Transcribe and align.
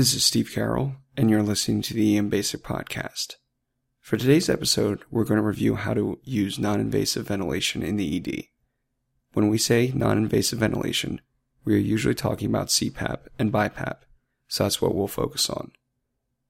This 0.00 0.14
is 0.14 0.24
Steve 0.24 0.52
Carroll, 0.54 0.94
and 1.14 1.28
you're 1.28 1.42
listening 1.42 1.82
to 1.82 1.92
the 1.92 2.16
EM 2.16 2.30
Basic 2.30 2.62
Podcast. 2.62 3.34
For 4.00 4.16
today's 4.16 4.48
episode, 4.48 5.00
we're 5.10 5.26
going 5.26 5.36
to 5.36 5.46
review 5.46 5.74
how 5.74 5.92
to 5.92 6.18
use 6.24 6.58
non 6.58 6.80
invasive 6.80 7.26
ventilation 7.26 7.82
in 7.82 7.96
the 7.96 8.16
ED. 8.16 8.44
When 9.34 9.50
we 9.50 9.58
say 9.58 9.92
non 9.94 10.16
invasive 10.16 10.58
ventilation, 10.58 11.20
we 11.66 11.74
are 11.74 11.76
usually 11.76 12.14
talking 12.14 12.48
about 12.48 12.68
CPAP 12.68 13.26
and 13.38 13.52
BiPAP, 13.52 13.98
so 14.48 14.64
that's 14.64 14.80
what 14.80 14.94
we'll 14.94 15.06
focus 15.06 15.50
on. 15.50 15.70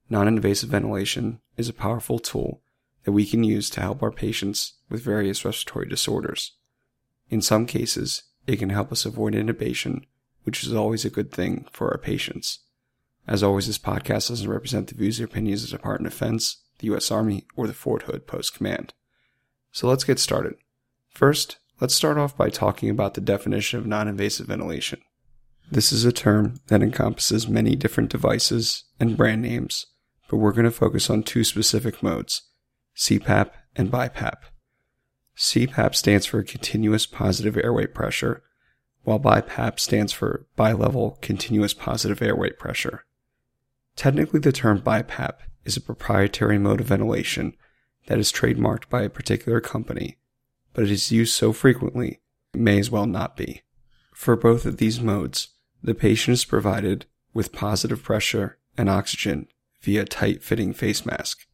Non 0.08 0.28
invasive 0.28 0.70
ventilation 0.70 1.40
is 1.56 1.68
a 1.68 1.72
powerful 1.72 2.20
tool 2.20 2.62
that 3.02 3.10
we 3.10 3.26
can 3.26 3.42
use 3.42 3.68
to 3.70 3.80
help 3.80 4.00
our 4.00 4.12
patients 4.12 4.74
with 4.88 5.02
various 5.02 5.44
respiratory 5.44 5.88
disorders. 5.88 6.52
In 7.30 7.42
some 7.42 7.66
cases, 7.66 8.22
it 8.46 8.60
can 8.60 8.70
help 8.70 8.92
us 8.92 9.04
avoid 9.04 9.34
intubation, 9.34 10.04
which 10.44 10.62
is 10.62 10.72
always 10.72 11.04
a 11.04 11.10
good 11.10 11.32
thing 11.32 11.66
for 11.72 11.90
our 11.90 11.98
patients. 11.98 12.60
As 13.26 13.42
always, 13.42 13.66
this 13.66 13.78
podcast 13.78 14.28
doesn't 14.28 14.50
represent 14.50 14.88
the 14.88 14.94
views 14.94 15.20
or 15.20 15.24
opinions 15.24 15.64
of 15.64 15.70
the 15.70 15.76
Department 15.76 16.12
of 16.12 16.18
Defense, 16.18 16.62
the 16.78 16.86
U.S. 16.86 17.10
Army, 17.10 17.46
or 17.56 17.66
the 17.66 17.72
Fort 17.72 18.02
Hood 18.02 18.26
Post 18.26 18.54
Command. 18.54 18.92
So 19.72 19.86
let's 19.88 20.04
get 20.04 20.18
started. 20.18 20.54
First, 21.08 21.58
let's 21.80 21.94
start 21.94 22.18
off 22.18 22.36
by 22.36 22.48
talking 22.48 22.90
about 22.90 23.14
the 23.14 23.20
definition 23.20 23.78
of 23.78 23.86
non 23.86 24.08
invasive 24.08 24.46
ventilation. 24.46 25.00
This 25.70 25.92
is 25.92 26.04
a 26.04 26.12
term 26.12 26.56
that 26.66 26.82
encompasses 26.82 27.46
many 27.46 27.76
different 27.76 28.10
devices 28.10 28.84
and 28.98 29.16
brand 29.16 29.42
names, 29.42 29.86
but 30.28 30.38
we're 30.38 30.52
going 30.52 30.64
to 30.64 30.72
focus 30.72 31.08
on 31.08 31.22
two 31.22 31.44
specific 31.44 32.02
modes 32.02 32.42
CPAP 32.96 33.50
and 33.76 33.90
BiPAP. 33.90 34.36
CPAP 35.36 35.94
stands 35.94 36.26
for 36.26 36.42
continuous 36.42 37.06
positive 37.06 37.56
airway 37.56 37.86
pressure, 37.86 38.42
while 39.04 39.20
BiPAP 39.20 39.78
stands 39.78 40.12
for 40.12 40.46
bilevel 40.58 41.20
continuous 41.20 41.72
positive 41.72 42.20
airway 42.20 42.50
pressure. 42.50 43.04
Technically, 44.00 44.40
the 44.40 44.50
term 44.50 44.80
BiPAP 44.80 45.34
is 45.66 45.76
a 45.76 45.80
proprietary 45.82 46.58
mode 46.58 46.80
of 46.80 46.86
ventilation 46.86 47.54
that 48.06 48.18
is 48.18 48.32
trademarked 48.32 48.88
by 48.88 49.02
a 49.02 49.10
particular 49.10 49.60
company, 49.60 50.16
but 50.72 50.84
it 50.84 50.90
is 50.90 51.12
used 51.12 51.34
so 51.34 51.52
frequently 51.52 52.22
it 52.54 52.60
may 52.60 52.78
as 52.78 52.90
well 52.90 53.04
not 53.04 53.36
be. 53.36 53.60
For 54.14 54.36
both 54.36 54.64
of 54.64 54.78
these 54.78 55.02
modes, 55.02 55.48
the 55.82 55.94
patient 55.94 56.32
is 56.32 56.46
provided 56.46 57.04
with 57.34 57.52
positive 57.52 58.02
pressure 58.02 58.56
and 58.74 58.88
oxygen 58.88 59.48
via 59.82 60.00
a 60.00 60.06
tight 60.06 60.42
fitting 60.42 60.72
face 60.72 61.04
mask. 61.04 61.46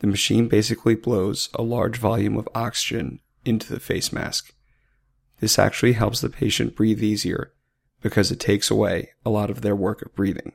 The 0.00 0.08
machine 0.08 0.48
basically 0.48 0.94
blows 0.94 1.48
a 1.54 1.62
large 1.62 1.96
volume 1.96 2.36
of 2.36 2.50
oxygen 2.54 3.20
into 3.46 3.72
the 3.72 3.80
face 3.80 4.12
mask. 4.12 4.54
This 5.40 5.58
actually 5.58 5.94
helps 5.94 6.20
the 6.20 6.28
patient 6.28 6.76
breathe 6.76 7.02
easier 7.02 7.54
because 8.02 8.30
it 8.30 8.40
takes 8.40 8.70
away 8.70 9.12
a 9.24 9.30
lot 9.30 9.48
of 9.48 9.62
their 9.62 9.74
work 9.74 10.02
of 10.02 10.14
breathing. 10.14 10.52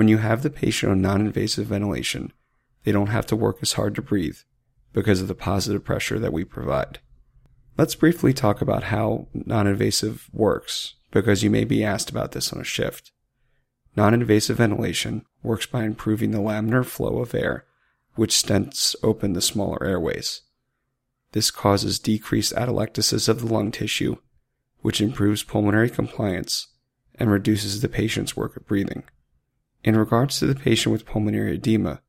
When 0.00 0.08
you 0.08 0.16
have 0.16 0.42
the 0.42 0.48
patient 0.48 0.90
on 0.90 1.02
non 1.02 1.20
invasive 1.20 1.66
ventilation, 1.66 2.32
they 2.84 2.90
don't 2.90 3.08
have 3.08 3.26
to 3.26 3.36
work 3.36 3.58
as 3.60 3.74
hard 3.74 3.94
to 3.96 4.00
breathe 4.00 4.38
because 4.94 5.20
of 5.20 5.28
the 5.28 5.34
positive 5.34 5.84
pressure 5.84 6.18
that 6.18 6.32
we 6.32 6.42
provide. 6.42 7.00
Let's 7.76 7.94
briefly 7.94 8.32
talk 8.32 8.62
about 8.62 8.84
how 8.84 9.26
non 9.34 9.66
invasive 9.66 10.30
works 10.32 10.94
because 11.10 11.42
you 11.42 11.50
may 11.50 11.64
be 11.64 11.84
asked 11.84 12.08
about 12.08 12.32
this 12.32 12.50
on 12.50 12.62
a 12.62 12.64
shift. 12.64 13.12
Non 13.94 14.14
invasive 14.14 14.56
ventilation 14.56 15.26
works 15.42 15.66
by 15.66 15.84
improving 15.84 16.30
the 16.30 16.38
laminar 16.38 16.86
flow 16.86 17.18
of 17.18 17.34
air, 17.34 17.66
which 18.14 18.42
stents 18.42 18.96
open 19.02 19.34
the 19.34 19.42
smaller 19.42 19.84
airways. 19.84 20.40
This 21.32 21.50
causes 21.50 21.98
decreased 21.98 22.54
atelectasis 22.54 23.28
of 23.28 23.42
the 23.42 23.52
lung 23.52 23.70
tissue, 23.70 24.16
which 24.80 25.02
improves 25.02 25.42
pulmonary 25.42 25.90
compliance 25.90 26.68
and 27.16 27.30
reduces 27.30 27.82
the 27.82 27.88
patient's 27.90 28.34
work 28.34 28.56
of 28.56 28.66
breathing. 28.66 29.02
In 29.82 29.96
regards 29.96 30.38
to 30.38 30.46
the 30.46 30.54
patient 30.54 30.92
with 30.92 31.06
pulmonary 31.06 31.54
edema, 31.54 32.02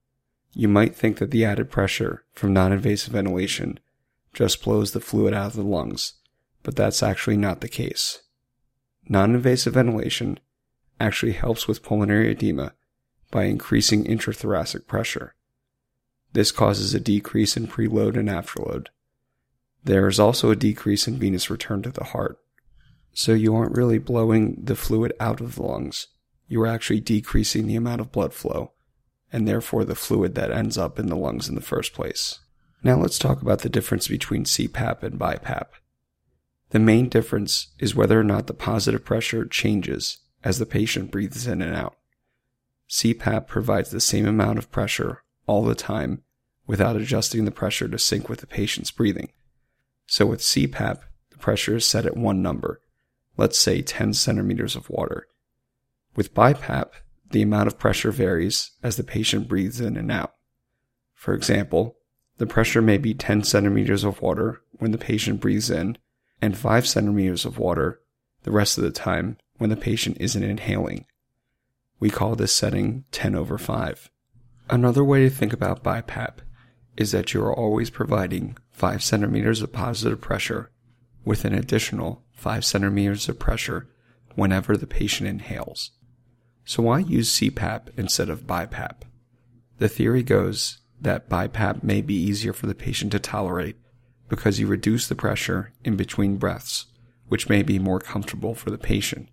you 0.54 0.68
might 0.68 0.96
think 0.96 1.18
that 1.18 1.32
the 1.32 1.46
added 1.46 1.72
pressure 1.72 2.26
from 2.34 2.54
non 2.54 2.74
invasive 2.74 3.14
ventilation 3.14 3.80
just 4.34 4.64
blows 4.64 4.92
the 4.92 5.00
fluid 5.00 5.34
out 5.34 5.48
of 5.48 5.54
the 5.54 5.64
lungs, 5.64 6.14
but 6.64 6.76
that's 6.76 7.02
actually 7.02 7.38
not 7.38 7.62
the 7.62 7.70
case. 7.70 8.24
Non 9.08 9.34
invasive 9.34 9.74
ventilation 9.74 10.40
actually 11.00 11.31
helps 11.31 11.68
with 11.68 11.84
pulmonary 11.84 12.31
edema 12.31 12.74
by 13.31 13.46
increasing 13.46 14.04
intrathoracic 14.04 14.86
pressure. 14.88 15.36
This 16.34 16.52
causes 16.52 16.94
a 16.94 17.00
decrease 17.00 17.58
in 17.58 17.68
preload 17.68 18.18
and 18.18 18.30
afterload. 18.30 18.88
There 19.84 20.08
is 20.08 20.20
also 20.20 20.52
a 20.52 20.56
decrease 20.56 21.08
in 21.08 21.18
venous 21.18 21.50
return 21.50 21.81
to 21.84 21.92
the 21.92 22.06
heart. 22.06 22.38
So 23.14 23.34
you 23.34 23.56
aren't 23.56 23.76
really 23.76 23.98
blowing 23.98 24.58
the 24.62 24.76
fluid 24.76 25.14
out 25.20 25.42
of 25.42 25.56
the 25.56 25.64
lungs, 25.64 26.08
you 26.51 26.62
are 26.62 26.67
actually 26.67 27.00
decreasing 27.00 27.66
the 27.66 27.78
amount 27.78 28.01
of 28.01 28.12
blood 28.12 28.34
flow, 28.34 28.73
and 29.31 29.47
therefore 29.47 29.85
the 29.85 29.95
fluid 29.95 30.35
that 30.35 30.51
ends 30.51 30.78
up 30.78 31.00
in 31.00 31.07
the 31.07 31.16
lungs 31.16 31.47
in 31.47 31.56
the 31.56 31.62
first 31.62 31.94
place. 31.94 32.39
Now 32.84 32.97
let's 32.97 33.17
talk 33.17 33.41
about 33.41 33.59
the 33.59 33.69
difference 33.69 34.09
between 34.09 34.44
CPAP 34.44 35.01
and 35.01 35.17
BiPAP. 35.17 35.67
The 36.72 36.79
main 36.79 37.07
difference 37.07 37.67
is 37.79 37.95
whether 37.95 38.19
or 38.19 38.23
not 38.25 38.47
the 38.47 38.53
positive 38.53 39.06
pressure 39.06 39.45
changes 39.45 40.17
as 40.44 40.59
the 40.59 40.66
patient 40.66 41.09
breathes 41.09 41.47
in 41.47 41.62
and 41.62 41.73
out. 41.73 41.95
CPAP 42.89 43.47
provides 43.47 43.91
the 43.91 44.01
same 44.01 44.28
amount 44.28 44.57
of 44.57 44.72
pressure 44.72 45.23
all 45.47 45.63
the 45.63 45.73
time 45.73 46.22
without 46.68 46.97
adjusting 46.97 47.45
the 47.45 47.51
pressure 47.51 47.88
to 47.88 47.97
sync 47.97 48.28
with 48.28 48.41
the 48.41 48.47
patient's 48.47 48.91
breathing. 48.91 49.29
So 50.06 50.25
with 50.25 50.41
CPAP, 50.41 51.00
the 51.29 51.38
pressure 51.38 51.78
is 51.78 51.88
set 51.88 52.06
at 52.06 52.18
one 52.18 52.41
number, 52.41 52.81
let's 53.38 53.57
say 53.57 53.81
10 53.81 54.13
centimeters 54.13 54.75
of 54.75 54.89
water, 54.89 55.28
with 56.16 56.34
BiPAP, 56.34 56.90
the 57.32 57.42
amount 57.42 57.68
of 57.68 57.80
pressure 57.80 58.12
varies 58.12 58.72
as 58.84 58.98
the 58.98 59.04
patient 59.04 59.48
breathes 59.48 59.80
in 59.80 59.96
and 59.98 60.12
out. 60.12 60.34
For 61.14 61.34
example, 61.34 61.98
the 62.38 62.48
pressure 62.48 62.82
may 62.82 62.98
be 62.98 63.14
10 63.14 63.44
centimeters 63.44 64.04
of 64.04 64.22
water 64.22 64.62
when 64.74 64.92
the 64.92 64.98
patient 64.98 65.40
breathes 65.40 65.70
in 65.70 65.98
and 66.42 66.58
5 66.58 66.88
centimeters 66.88 67.46
of 67.46 67.58
water 67.58 68.02
the 68.44 68.52
rest 68.52 68.78
of 68.78 68.84
the 68.84 68.92
time 68.92 69.38
when 69.58 69.70
the 69.70 69.78
patient 69.78 70.18
isn't 70.20 70.44
inhaling. 70.44 71.06
We 72.00 72.10
call 72.10 72.36
this 72.36 72.54
setting 72.54 73.06
10 73.12 73.36
over 73.36 73.60
5. 73.60 74.10
Another 74.70 75.04
way 75.04 75.22
to 75.22 75.30
think 75.30 75.54
about 75.54 75.84
BiPAP 75.84 76.40
is 76.98 77.12
that 77.12 77.34
you 77.34 77.44
are 77.44 77.56
always 77.56 77.90
providing 77.90 78.58
5 78.72 79.04
centimeters 79.04 79.62
of 79.62 79.72
positive 79.72 80.20
pressure 80.20 80.72
with 81.24 81.46
an 81.46 81.54
additional 81.54 82.24
5 82.34 82.66
centimeters 82.66 83.30
of 83.30 83.38
pressure 83.38 83.88
whenever 84.34 84.76
the 84.76 84.88
patient 84.88 85.30
inhales. 85.30 85.92
So 86.66 86.84
why 86.84 87.00
use 87.00 87.38
CPAP 87.38 87.98
instead 87.98 88.30
of 88.30 88.48
BiPAP? 88.48 89.02
The 89.80 89.90
theory 89.90 90.24
goes 90.24 90.80
that 91.02 91.30
BiPAP 91.30 91.84
may 91.84 92.02
be 92.02 92.14
easier 92.14 92.54
for 92.54 92.68
the 92.68 92.76
patient 92.76 93.12
to 93.14 93.20
tolerate 93.20 93.78
because 94.30 94.60
you 94.60 94.68
reduce 94.68 95.08
the 95.08 95.16
pressure 95.16 95.74
in 95.84 95.98
between 95.98 96.38
breaths, 96.38 96.86
which 97.28 97.50
may 97.50 97.64
be 97.64 97.80
more 97.80 98.00
comfortable 98.00 98.54
for 98.54 98.70
the 98.70 98.78
patient. 98.78 99.28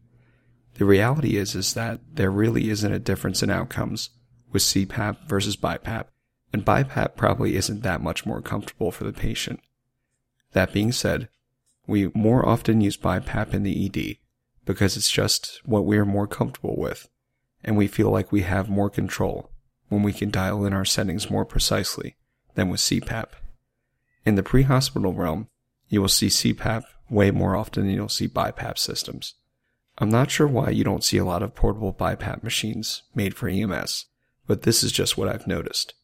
The 0.75 0.85
reality 0.85 1.37
is 1.37 1.55
is 1.55 1.75
that 1.75 2.01
there 2.11 2.31
really 2.31 2.71
isn't 2.71 2.93
a 2.93 2.99
difference 2.99 3.43
in 3.43 3.51
outcomes 3.51 4.11
with 4.51 4.63
CPAP 4.63 5.29
versus 5.29 5.57
BiPAP, 5.57 6.07
and 6.53 6.65
BiPAP 6.65 7.17
probably 7.17 7.57
isn't 7.57 7.83
that 7.83 8.01
much 8.01 8.25
more 8.25 8.41
comfortable 8.41 8.91
for 8.91 9.05
the 9.05 9.13
patient. 9.13 9.61
That 10.53 10.73
being 10.73 10.93
said, 10.93 11.29
we 11.87 12.11
more 12.15 12.49
often 12.49 12.81
use 12.81 12.97
BiPAP 12.97 13.53
in 13.53 13.63
the 13.63 13.87
ED 13.87 14.17
because 14.65 14.97
it's 14.97 15.11
just 15.11 15.61
what 15.65 15.85
we 15.85 15.99
are 15.99 16.07
more 16.07 16.27
comfortable 16.27 16.77
with 16.77 17.09
and 17.65 17.77
we 17.77 17.87
feel 17.87 18.11
like 18.11 18.33
we 18.33 18.43
have 18.43 18.69
more 18.69 18.91
control 18.91 19.51
when 19.89 20.03
we 20.03 20.13
can 20.13 20.31
dial 20.31 20.65
in 20.65 20.73
our 20.73 20.85
settings 20.85 21.31
more 21.31 21.45
precisely 21.45 22.17
than 22.55 22.69
with 22.69 22.81
CPAP. 22.81 23.29
In 24.25 24.35
the 24.35 24.43
pre 24.43 24.63
hospital 24.63 25.13
realm, 25.13 25.49
you 25.89 26.01
will 26.01 26.09
see 26.09 26.27
CPAP 26.27 26.85
way 27.09 27.31
more 27.31 27.57
often 27.57 27.87
than 27.87 27.95
you'll 27.95 28.09
see 28.09 28.29
BiPAP 28.29 28.79
systems. 28.79 29.35
I'm 29.97 30.11
not 30.11 30.31
sure 30.31 30.47
why 30.47 30.71
you 30.71 30.85
don't 30.85 31.03
see 31.03 31.17
a 31.17 31.25
lot 31.25 31.43
of 31.43 31.55
portable 31.55 31.93
BiPAP 31.93 32.43
machines 32.43 33.03
made 33.15 33.35
for 33.35 33.49
EMS, 33.49 34.07
but 34.47 34.63
this 34.63 34.83
is 34.83 34.93
just 34.93 35.17
what 35.17 35.29
I've 35.29 35.47
noticed. 35.47 35.95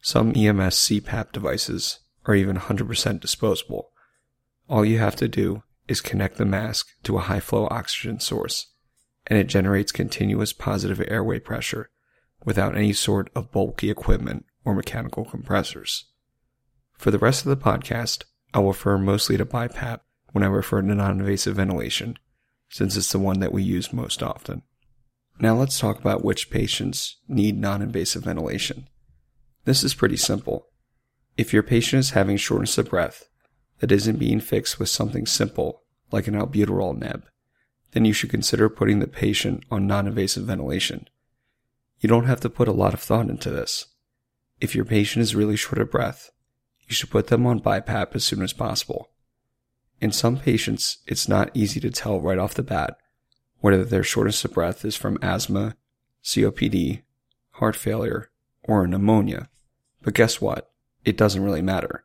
Some 0.00 0.32
EMS 0.36 0.76
CPAP 0.76 1.32
devices 1.32 2.00
are 2.26 2.34
even 2.34 2.56
100% 2.56 3.20
disposable. 3.20 3.90
All 4.68 4.84
you 4.84 4.98
have 4.98 5.16
to 5.16 5.28
do 5.28 5.62
is 5.88 6.00
connect 6.00 6.36
the 6.36 6.44
mask 6.44 6.88
to 7.04 7.16
a 7.16 7.22
high 7.22 7.40
flow 7.40 7.68
oxygen 7.70 8.20
source 8.20 8.71
and 9.26 9.38
it 9.38 9.46
generates 9.46 9.92
continuous 9.92 10.52
positive 10.52 11.02
airway 11.08 11.38
pressure 11.38 11.90
without 12.44 12.76
any 12.76 12.92
sort 12.92 13.30
of 13.34 13.52
bulky 13.52 13.90
equipment 13.90 14.44
or 14.64 14.74
mechanical 14.74 15.24
compressors. 15.24 16.06
For 16.94 17.10
the 17.10 17.18
rest 17.18 17.44
of 17.44 17.50
the 17.50 17.64
podcast, 17.64 18.24
I'll 18.54 18.66
refer 18.66 18.98
mostly 18.98 19.36
to 19.36 19.46
BiPAP 19.46 20.00
when 20.32 20.44
I 20.44 20.48
refer 20.48 20.80
to 20.82 20.94
non-invasive 20.94 21.56
ventilation, 21.56 22.18
since 22.68 22.96
it's 22.96 23.12
the 23.12 23.18
one 23.18 23.40
that 23.40 23.52
we 23.52 23.62
use 23.62 23.92
most 23.92 24.22
often. 24.22 24.62
Now 25.38 25.54
let's 25.56 25.78
talk 25.78 25.98
about 25.98 26.24
which 26.24 26.50
patients 26.50 27.16
need 27.28 27.58
non-invasive 27.58 28.24
ventilation. 28.24 28.88
This 29.64 29.82
is 29.82 29.94
pretty 29.94 30.16
simple. 30.16 30.68
If 31.36 31.52
your 31.52 31.62
patient 31.62 32.00
is 32.00 32.10
having 32.10 32.36
shortness 32.36 32.76
of 32.78 32.90
breath 32.90 33.28
that 33.78 33.92
isn't 33.92 34.18
being 34.18 34.40
fixed 34.40 34.78
with 34.78 34.88
something 34.88 35.26
simple 35.26 35.82
like 36.10 36.26
an 36.28 36.34
albuterol 36.34 36.98
neb, 36.98 37.24
then 37.92 38.04
you 38.04 38.12
should 38.12 38.30
consider 38.30 38.68
putting 38.68 38.98
the 38.98 39.06
patient 39.06 39.64
on 39.70 39.86
non 39.86 40.06
invasive 40.06 40.44
ventilation. 40.44 41.08
You 42.00 42.08
don't 42.08 42.26
have 42.26 42.40
to 42.40 42.50
put 42.50 42.68
a 42.68 42.72
lot 42.72 42.94
of 42.94 43.00
thought 43.00 43.30
into 43.30 43.50
this. 43.50 43.86
If 44.60 44.74
your 44.74 44.84
patient 44.84 45.22
is 45.22 45.34
really 45.34 45.56
short 45.56 45.80
of 45.80 45.90
breath, 45.90 46.30
you 46.88 46.94
should 46.94 47.10
put 47.10 47.28
them 47.28 47.46
on 47.46 47.60
BiPAP 47.60 48.14
as 48.14 48.24
soon 48.24 48.42
as 48.42 48.52
possible. 48.52 49.10
In 50.00 50.10
some 50.10 50.36
patients, 50.36 50.98
it's 51.06 51.28
not 51.28 51.50
easy 51.54 51.78
to 51.80 51.90
tell 51.90 52.20
right 52.20 52.38
off 52.38 52.54
the 52.54 52.62
bat 52.62 52.96
whether 53.60 53.84
their 53.84 54.02
shortness 54.02 54.44
of 54.44 54.52
breath 54.52 54.84
is 54.84 54.96
from 54.96 55.18
asthma, 55.22 55.76
COPD, 56.24 57.02
heart 57.52 57.76
failure, 57.76 58.30
or 58.64 58.86
pneumonia. 58.86 59.48
But 60.02 60.14
guess 60.14 60.40
what? 60.40 60.70
It 61.04 61.16
doesn't 61.16 61.42
really 61.42 61.62
matter. 61.62 62.04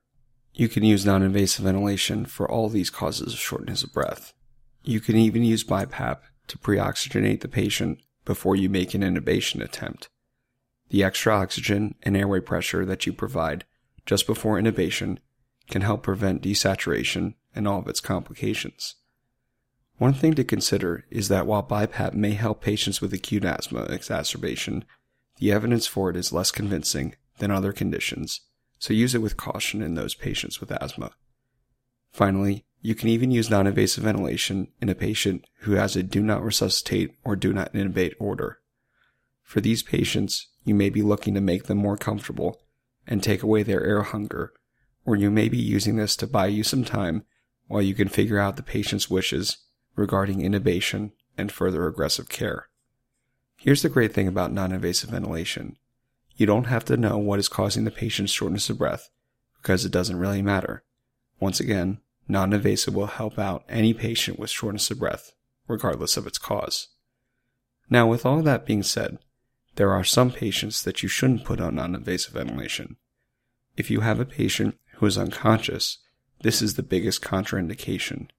You 0.54 0.70
can 0.70 0.84
use 0.84 1.06
non 1.06 1.24
invasive 1.24 1.66
ventilation 1.66 2.26
for 2.26 2.50
all 2.50 2.70
these 2.70 2.90
causes 2.90 3.34
of 3.34 3.40
shortness 3.40 3.84
of 3.84 3.94
breath. 3.94 4.34
You 4.88 5.02
can 5.02 5.18
even 5.18 5.44
use 5.44 5.66
BiPAP 5.66 6.20
to 6.48 6.58
pre 6.58 6.78
oxygenate 6.78 7.42
the 7.42 7.50
patient 7.50 8.00
before 8.24 8.56
you 8.56 8.70
make 8.70 8.94
an 8.94 9.02
intubation 9.02 9.62
attempt. 9.62 10.08
The 10.92 11.04
extra 11.04 11.34
oxygen 11.36 11.96
and 12.04 12.16
airway 12.16 12.40
pressure 12.40 12.86
that 12.86 13.06
you 13.06 13.12
provide 13.12 13.66
just 14.06 14.26
before 14.26 14.58
intubation 14.58 15.18
can 15.70 15.82
help 15.82 16.04
prevent 16.04 16.42
desaturation 16.42 17.34
and 17.54 17.68
all 17.68 17.80
of 17.80 17.88
its 17.90 18.00
complications. 18.00 18.96
One 19.98 20.14
thing 20.14 20.36
to 20.36 20.46
consider 20.46 21.04
is 21.10 21.28
that 21.28 21.46
while 21.46 21.64
BiPAP 21.64 22.14
may 22.14 22.32
help 22.32 22.62
patients 22.62 23.02
with 23.02 23.12
acute 23.12 23.44
asthma 23.44 23.82
exacerbation, 23.90 24.86
the 25.40 25.52
evidence 25.52 25.86
for 25.86 26.10
it 26.10 26.16
is 26.16 26.32
less 26.32 26.50
convincing 26.50 27.16
than 27.40 27.52
other 27.52 27.74
conditions, 27.74 28.40
so 28.80 28.94
use 28.94 29.14
it 29.14 29.22
with 29.22 29.36
caution 29.36 29.82
in 29.82 29.96
those 29.96 30.16
patients 30.16 30.62
with 30.62 30.72
asthma. 30.72 31.12
Finally, 32.14 32.64
you 32.82 32.96
can 32.96 33.10
even 33.10 33.32
use 33.32 33.50
non 33.50 33.68
invasive 33.68 34.04
ventilation 34.04 34.68
in 34.82 34.90
a 34.90 34.96
patient 34.96 35.46
who 35.62 35.74
has 35.74 35.96
a 35.96 36.04
do 36.04 36.22
not 36.22 36.44
resuscitate 36.44 37.16
or 37.24 37.36
do 37.36 37.54
not 37.54 37.74
intubate 37.74 38.14
order. 38.20 38.60
For 39.44 39.62
these 39.62 39.84
patients, 39.84 40.48
you 40.64 40.76
may 40.76 40.90
be 40.90 41.02
looking 41.02 41.34
to 41.34 41.42
make 41.42 41.64
them 41.64 41.78
more 41.78 41.98
comfortable 41.98 42.62
and 43.08 43.24
take 43.24 43.42
away 43.42 43.64
their 43.64 43.84
air 43.84 44.04
hunger, 44.04 44.54
or 45.06 45.16
you 45.16 45.32
may 45.32 45.50
be 45.50 45.58
using 45.58 45.96
this 45.96 46.16
to 46.18 46.28
buy 46.28 46.48
you 46.48 46.64
some 46.64 46.84
time 46.84 47.24
while 47.68 47.82
you 47.82 47.96
can 47.96 48.10
figure 48.10 48.40
out 48.40 48.58
the 48.58 48.64
patient's 48.64 49.10
wishes 49.10 49.58
regarding 49.96 50.40
intubation 50.40 51.12
and 51.38 51.52
further 51.52 51.88
aggressive 51.88 52.30
care. 52.30 52.68
Here's 53.58 53.82
the 53.82 53.90
great 53.90 54.14
thing 54.14 54.28
about 54.28 54.52
non 54.52 54.72
invasive 54.72 55.10
ventilation 55.10 55.78
you 56.36 56.46
don't 56.46 56.66
have 56.66 56.86
to 56.86 56.98
know 56.98 57.18
what 57.18 57.40
is 57.40 57.50
causing 57.50 57.84
the 57.84 57.92
patient's 57.92 58.32
shortness 58.32 58.70
of 58.70 58.78
breath 58.78 59.10
because 59.60 59.84
it 59.84 59.92
doesn't 59.92 60.20
really 60.20 60.44
matter. 60.44 60.84
Once 61.40 61.60
again, 61.60 62.00
non 62.28 62.54
invasive 62.54 62.94
will 62.94 63.08
help 63.08 63.40
out 63.40 63.64
any 63.70 63.94
patient 63.94 64.40
with 64.40 64.50
shortness 64.50 64.92
of 64.92 65.00
breath, 65.00 65.34
regardless 65.68 66.18
of 66.18 66.28
its 66.28 66.38
cause. 66.38 66.90
Now, 67.90 68.08
with 68.08 68.26
all 68.26 68.42
that 68.42 68.66
being 68.66 68.84
said, 68.84 69.20
there 69.76 69.92
are 69.92 70.04
some 70.04 70.32
patients 70.32 70.82
that 70.84 71.04
you 71.04 71.10
shouldn't 71.10 71.46
put 71.46 71.62
on 71.62 71.76
non 71.76 71.96
invasive 71.96 72.34
ventilation. 72.34 72.98
If 73.78 73.92
you 73.92 74.02
have 74.02 74.20
a 74.20 74.26
patient 74.26 74.78
who 74.96 75.06
is 75.06 75.18
unconscious, 75.18 76.00
this 76.42 76.62
is 76.62 76.74
the 76.76 76.84
biggest 76.84 77.22
contraindication. 77.22 78.30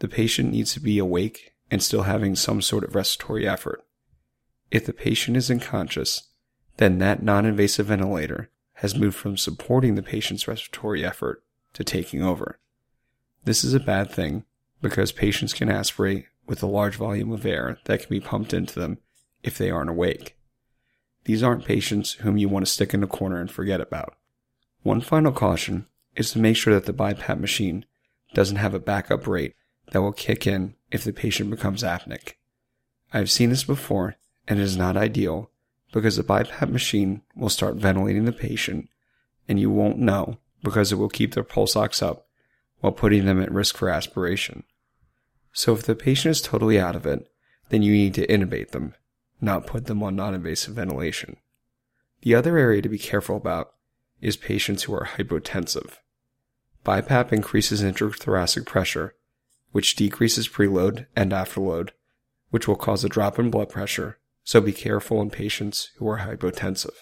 The 0.00 0.08
patient 0.08 0.52
needs 0.52 0.74
to 0.74 0.80
be 0.80 0.98
awake 0.98 1.54
and 1.70 1.82
still 1.82 2.02
having 2.02 2.36
some 2.36 2.62
sort 2.62 2.84
of 2.84 2.94
respiratory 2.94 3.48
effort. 3.48 3.84
If 4.70 4.86
the 4.86 4.92
patient 4.92 5.36
is 5.36 5.50
unconscious, 5.50 6.28
then 6.76 6.98
that 6.98 7.22
non 7.22 7.46
invasive 7.46 7.86
ventilator 7.86 8.50
has 8.74 8.96
moved 8.96 9.16
from 9.16 9.36
supporting 9.36 9.94
the 9.94 10.02
patient's 10.02 10.46
respiratory 10.46 11.04
effort 11.04 11.42
to 11.72 11.82
taking 11.82 12.22
over. 12.22 12.58
This 13.44 13.64
is 13.64 13.74
a 13.74 13.80
bad 13.80 14.10
thing 14.10 14.44
because 14.80 15.12
patients 15.12 15.52
can 15.52 15.70
aspirate 15.70 16.26
with 16.46 16.62
a 16.62 16.66
large 16.66 16.96
volume 16.96 17.32
of 17.32 17.46
air 17.46 17.78
that 17.84 18.00
can 18.00 18.08
be 18.08 18.20
pumped 18.20 18.52
into 18.52 18.78
them 18.78 18.98
if 19.42 19.58
they 19.58 19.70
aren't 19.70 19.90
awake. 19.90 20.36
These 21.24 21.42
aren't 21.42 21.64
patients 21.64 22.14
whom 22.14 22.38
you 22.38 22.48
want 22.48 22.66
to 22.66 22.72
stick 22.72 22.94
in 22.94 23.02
a 23.02 23.06
corner 23.06 23.40
and 23.40 23.50
forget 23.50 23.80
about. 23.80 24.14
One 24.82 25.00
final 25.00 25.32
caution 25.32 25.86
is 26.16 26.30
to 26.32 26.38
make 26.38 26.56
sure 26.56 26.72
that 26.74 26.86
the 26.86 26.92
BiPAP 26.92 27.38
machine 27.38 27.84
doesn't 28.34 28.56
have 28.56 28.74
a 28.74 28.80
backup 28.80 29.26
rate 29.26 29.54
that 29.90 30.02
will 30.02 30.12
kick 30.12 30.46
in 30.46 30.74
if 30.90 31.04
the 31.04 31.12
patient 31.12 31.50
becomes 31.50 31.82
apneic. 31.82 32.34
I've 33.12 33.30
seen 33.30 33.50
this 33.50 33.64
before 33.64 34.16
and 34.46 34.58
it 34.58 34.62
is 34.62 34.76
not 34.76 34.96
ideal 34.96 35.50
because 35.92 36.16
the 36.16 36.24
BiPAP 36.24 36.70
machine 36.70 37.22
will 37.34 37.48
start 37.48 37.76
ventilating 37.76 38.24
the 38.24 38.32
patient 38.32 38.88
and 39.48 39.58
you 39.58 39.70
won't 39.70 39.98
know 39.98 40.38
because 40.62 40.92
it 40.92 40.96
will 40.96 41.08
keep 41.08 41.34
their 41.34 41.44
pulse 41.44 41.76
ox 41.76 42.02
up 42.02 42.27
while 42.80 42.92
putting 42.92 43.24
them 43.24 43.40
at 43.42 43.52
risk 43.52 43.76
for 43.76 43.88
aspiration. 43.88 44.64
So 45.52 45.72
if 45.72 45.82
the 45.82 45.94
patient 45.94 46.32
is 46.32 46.40
totally 46.40 46.78
out 46.78 46.96
of 46.96 47.06
it, 47.06 47.28
then 47.70 47.82
you 47.82 47.92
need 47.92 48.14
to 48.14 48.26
intubate 48.26 48.70
them, 48.70 48.94
not 49.40 49.66
put 49.66 49.86
them 49.86 50.02
on 50.02 50.16
non-invasive 50.16 50.74
ventilation. 50.74 51.36
The 52.22 52.34
other 52.34 52.56
area 52.56 52.82
to 52.82 52.88
be 52.88 52.98
careful 52.98 53.36
about 53.36 53.72
is 54.20 54.36
patients 54.36 54.84
who 54.84 54.94
are 54.94 55.08
hypotensive. 55.16 55.94
BiPAP 56.84 57.32
increases 57.32 57.82
intrathoracic 57.82 58.66
pressure, 58.66 59.14
which 59.72 59.96
decreases 59.96 60.48
preload 60.48 61.06
and 61.14 61.32
afterload, 61.32 61.90
which 62.50 62.66
will 62.66 62.76
cause 62.76 63.04
a 63.04 63.08
drop 63.08 63.38
in 63.38 63.50
blood 63.50 63.68
pressure, 63.68 64.18
so 64.42 64.60
be 64.60 64.72
careful 64.72 65.20
in 65.20 65.30
patients 65.30 65.90
who 65.96 66.08
are 66.08 66.20
hypotensive. 66.20 66.94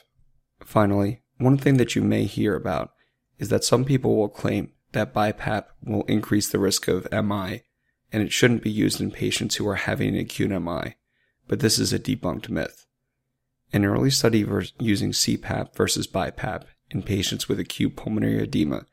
Finally, 0.65 1.23
one 1.39 1.57
thing 1.57 1.77
that 1.77 1.95
you 1.95 2.03
may 2.03 2.25
hear 2.25 2.57
about 2.57 2.91
is 3.39 3.49
that 3.51 3.65
some 3.65 3.85
people 3.85 4.17
will 4.17 4.29
claim 4.29 4.73
that 4.97 5.13
BiPAP 5.13 5.67
will 5.85 6.05
increase 6.05 6.49
the 6.49 6.59
risk 6.59 6.89
of 6.89 7.07
MI 7.13 7.65
and 8.11 8.23
it 8.23 8.33
shouldn't 8.33 8.63
be 8.63 8.71
used 8.71 8.99
in 8.99 9.11
patients 9.11 9.57
who 9.57 9.69
are 9.69 9.75
having 9.75 10.15
an 10.15 10.21
acute 10.21 10.51
MI, 10.51 10.97
but 11.47 11.61
this 11.61 11.79
is 11.79 11.93
a 11.93 11.99
debunked 11.99 12.49
myth. 12.49 12.87
An 13.75 13.85
early 13.85 14.09
study 14.09 14.39
using 14.79 15.11
CPAP 15.11 15.77
versus 15.77 16.07
BiPAP 16.07 16.63
in 16.91 17.03
patients 17.03 17.47
with 17.47 17.61
acute 17.61 17.95
pulmonary 17.95 18.43
edema 18.43 18.87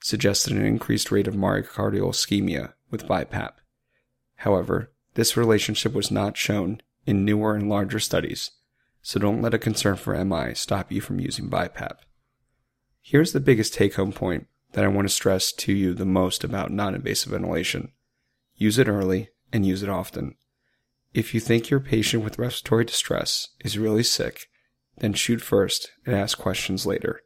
suggested 0.00 0.54
an 0.54 0.64
increased 0.64 1.10
rate 1.10 1.28
of 1.28 1.34
myocardial 1.34 2.08
ischemia 2.08 2.72
with 2.90 3.06
BiPAP. 3.06 3.52
However, 4.36 4.92
this 5.12 5.36
relationship 5.36 5.92
was 5.92 6.10
not 6.10 6.38
shown 6.38 6.80
in 7.04 7.26
newer 7.26 7.54
and 7.54 7.68
larger 7.68 8.00
studies, 8.00 8.52
so 9.02 9.20
don't 9.20 9.42
let 9.42 9.52
a 9.52 9.58
concern 9.58 9.96
for 9.96 10.24
MI 10.24 10.54
stop 10.54 10.90
you 10.90 11.02
from 11.02 11.20
using 11.20 11.50
BiPAP. 11.50 11.98
Here's 13.02 13.32
the 13.32 13.40
biggest 13.40 13.74
take 13.74 13.96
home 13.96 14.12
point 14.12 14.46
that 14.72 14.84
I 14.84 14.88
want 14.88 15.08
to 15.08 15.14
stress 15.14 15.52
to 15.52 15.72
you 15.72 15.94
the 15.94 16.04
most 16.06 16.44
about 16.44 16.70
non 16.70 16.94
invasive 16.94 17.32
ventilation 17.32 17.92
use 18.56 18.78
it 18.78 18.88
early 18.88 19.30
and 19.52 19.66
use 19.66 19.82
it 19.82 19.88
often. 19.88 20.36
If 21.12 21.34
you 21.34 21.40
think 21.40 21.70
your 21.70 21.80
patient 21.80 22.22
with 22.22 22.38
respiratory 22.38 22.84
distress 22.84 23.48
is 23.64 23.78
really 23.78 24.04
sick, 24.04 24.46
then 24.98 25.14
shoot 25.14 25.40
first 25.40 25.90
and 26.06 26.14
ask 26.14 26.38
questions 26.38 26.86
later. 26.86 27.22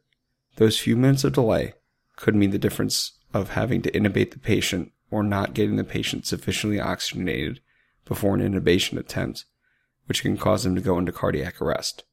Those 0.55 0.79
few 0.79 0.95
minutes 0.95 1.23
of 1.23 1.33
delay 1.33 1.73
could 2.15 2.35
mean 2.35 2.51
the 2.51 2.57
difference 2.57 3.19
of 3.33 3.51
having 3.51 3.81
to 3.81 3.91
intubate 3.91 4.31
the 4.31 4.39
patient 4.39 4.93
or 5.11 5.21
not 5.21 5.53
getting 5.53 5.75
the 5.75 5.83
patient 5.83 6.25
sufficiently 6.25 6.79
oxygenated 6.79 7.59
before 8.05 8.33
an 8.35 8.41
intubation 8.41 8.97
attempt, 8.97 9.45
which 10.05 10.21
can 10.21 10.37
cause 10.37 10.63
them 10.63 10.73
to 10.75 10.81
go 10.81 10.97
into 10.97 11.11
cardiac 11.11 11.61
arrest. 11.61 12.05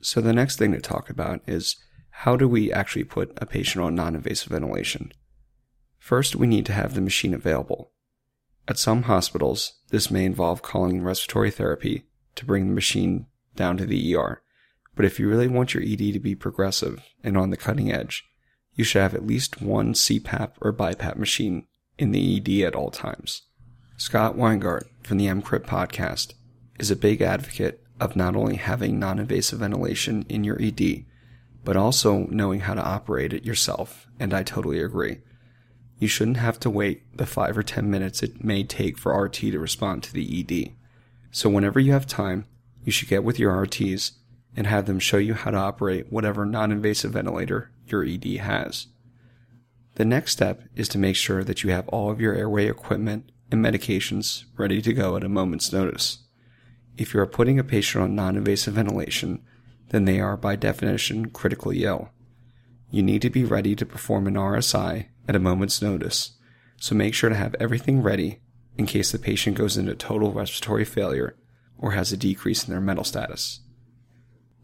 So 0.00 0.20
the 0.20 0.32
next 0.32 0.56
thing 0.56 0.72
to 0.72 0.80
talk 0.80 1.10
about 1.10 1.40
is 1.46 1.76
how 2.22 2.34
do 2.34 2.48
we 2.48 2.72
actually 2.72 3.04
put 3.04 3.32
a 3.36 3.46
patient 3.46 3.84
on 3.84 3.94
non 3.94 4.16
invasive 4.16 4.50
ventilation? 4.50 5.12
First, 6.00 6.34
we 6.34 6.48
need 6.48 6.66
to 6.66 6.72
have 6.72 6.94
the 6.94 7.00
machine 7.00 7.32
available. 7.32 7.92
At 8.66 8.76
some 8.76 9.04
hospitals, 9.04 9.74
this 9.90 10.10
may 10.10 10.24
involve 10.24 10.60
calling 10.60 11.00
respiratory 11.00 11.52
therapy 11.52 12.06
to 12.34 12.44
bring 12.44 12.66
the 12.66 12.74
machine 12.74 13.26
down 13.54 13.76
to 13.76 13.86
the 13.86 14.16
ER. 14.16 14.42
But 14.96 15.04
if 15.04 15.20
you 15.20 15.28
really 15.28 15.46
want 15.46 15.74
your 15.74 15.84
ED 15.84 16.12
to 16.12 16.18
be 16.18 16.34
progressive 16.34 17.04
and 17.22 17.36
on 17.36 17.50
the 17.50 17.56
cutting 17.56 17.92
edge, 17.92 18.24
you 18.74 18.82
should 18.82 19.02
have 19.02 19.14
at 19.14 19.26
least 19.26 19.62
one 19.62 19.92
CPAP 19.92 20.54
or 20.60 20.72
BiPAP 20.72 21.16
machine 21.16 21.68
in 21.98 22.10
the 22.10 22.36
ED 22.36 22.66
at 22.66 22.74
all 22.74 22.90
times. 22.90 23.42
Scott 23.96 24.36
Weingart 24.36 24.88
from 25.04 25.18
the 25.18 25.26
EMCrit 25.26 25.66
podcast 25.66 26.34
is 26.80 26.90
a 26.90 26.96
big 26.96 27.22
advocate 27.22 27.80
of 28.00 28.16
not 28.16 28.34
only 28.34 28.56
having 28.56 28.98
non 28.98 29.20
invasive 29.20 29.60
ventilation 29.60 30.26
in 30.28 30.42
your 30.42 30.60
ED, 30.60 31.04
but 31.68 31.76
also 31.76 32.26
knowing 32.30 32.60
how 32.60 32.72
to 32.72 32.82
operate 32.82 33.34
it 33.34 33.44
yourself, 33.44 34.06
and 34.18 34.32
I 34.32 34.42
totally 34.42 34.80
agree. 34.80 35.18
You 35.98 36.08
shouldn't 36.08 36.38
have 36.38 36.58
to 36.60 36.70
wait 36.70 37.02
the 37.14 37.26
5 37.26 37.58
or 37.58 37.62
10 37.62 37.90
minutes 37.90 38.22
it 38.22 38.42
may 38.42 38.64
take 38.64 38.96
for 38.96 39.14
RT 39.14 39.34
to 39.34 39.58
respond 39.58 40.02
to 40.02 40.14
the 40.14 40.40
ED. 40.40 40.72
So 41.30 41.50
whenever 41.50 41.78
you 41.78 41.92
have 41.92 42.06
time, 42.06 42.46
you 42.84 42.90
should 42.90 43.10
get 43.10 43.22
with 43.22 43.38
your 43.38 43.52
RTs 43.52 44.12
and 44.56 44.66
have 44.66 44.86
them 44.86 44.98
show 44.98 45.18
you 45.18 45.34
how 45.34 45.50
to 45.50 45.58
operate 45.58 46.10
whatever 46.10 46.46
non-invasive 46.46 47.12
ventilator 47.12 47.70
your 47.86 48.02
ED 48.02 48.24
has. 48.38 48.86
The 49.96 50.06
next 50.06 50.32
step 50.32 50.62
is 50.74 50.88
to 50.88 50.98
make 50.98 51.16
sure 51.16 51.44
that 51.44 51.64
you 51.64 51.70
have 51.70 51.86
all 51.88 52.10
of 52.10 52.18
your 52.18 52.34
airway 52.34 52.66
equipment 52.66 53.30
and 53.52 53.62
medications 53.62 54.44
ready 54.56 54.80
to 54.80 54.94
go 54.94 55.18
at 55.18 55.24
a 55.24 55.28
moment's 55.28 55.70
notice. 55.70 56.20
If 56.96 57.12
you 57.12 57.20
are 57.20 57.26
putting 57.26 57.58
a 57.58 57.62
patient 57.62 58.04
on 58.04 58.14
non-invasive 58.14 58.72
ventilation, 58.72 59.42
then 59.90 60.04
they 60.04 60.20
are 60.20 60.36
by 60.36 60.56
definition 60.56 61.30
critically 61.30 61.84
ill. 61.84 62.10
You 62.90 63.02
need 63.02 63.22
to 63.22 63.30
be 63.30 63.44
ready 63.44 63.74
to 63.76 63.86
perform 63.86 64.26
an 64.26 64.34
RSI 64.34 65.06
at 65.26 65.36
a 65.36 65.40
moment's 65.40 65.82
notice, 65.82 66.32
so 66.76 66.94
make 66.94 67.14
sure 67.14 67.30
to 67.30 67.36
have 67.36 67.54
everything 67.60 68.02
ready 68.02 68.40
in 68.76 68.86
case 68.86 69.12
the 69.12 69.18
patient 69.18 69.56
goes 69.56 69.76
into 69.76 69.94
total 69.94 70.32
respiratory 70.32 70.84
failure 70.84 71.36
or 71.76 71.92
has 71.92 72.12
a 72.12 72.16
decrease 72.16 72.64
in 72.64 72.70
their 72.70 72.80
mental 72.80 73.04
status. 73.04 73.60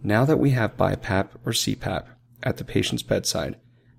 Now 0.03 0.25
that 0.25 0.39
we 0.39 0.51
have 0.51 0.77
BiPAP 0.77 1.29
or 1.45 1.53
CPAP 1.53 2.07
at 2.43 2.57
the 2.59 2.65
patient's 2.65 3.03
bedside, 3.03 3.57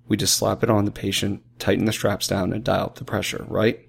we 0.08 0.16
just 0.16 0.36
slap 0.36 0.62
it 0.62 0.70
on 0.70 0.84
the 0.84 0.90
patient, 0.90 1.42
tighten 1.58 1.84
the 1.84 1.92
straps 1.92 2.28
down, 2.28 2.52
and 2.52 2.62
dial 2.62 2.86
up 2.86 2.94
the 2.96 3.04
pressure, 3.04 3.44
right? 3.48 3.80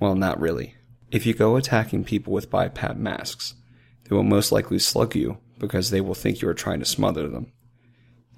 Well, 0.00 0.14
not 0.16 0.40
really. 0.40 0.74
If 1.10 1.26
you 1.26 1.34
go 1.34 1.56
attacking 1.56 2.04
people 2.04 2.32
with 2.32 2.50
BiPAP 2.50 2.96
masks, 2.96 3.54
they 4.04 4.16
will 4.16 4.24
most 4.24 4.50
likely 4.50 4.80
slug 4.80 5.14
you 5.14 5.38
because 5.58 5.90
they 5.90 6.00
will 6.00 6.14
think 6.14 6.40
you 6.40 6.48
are 6.48 6.54
trying 6.54 6.80
to 6.80 6.84
smother 6.84 7.28
them. 7.28 7.52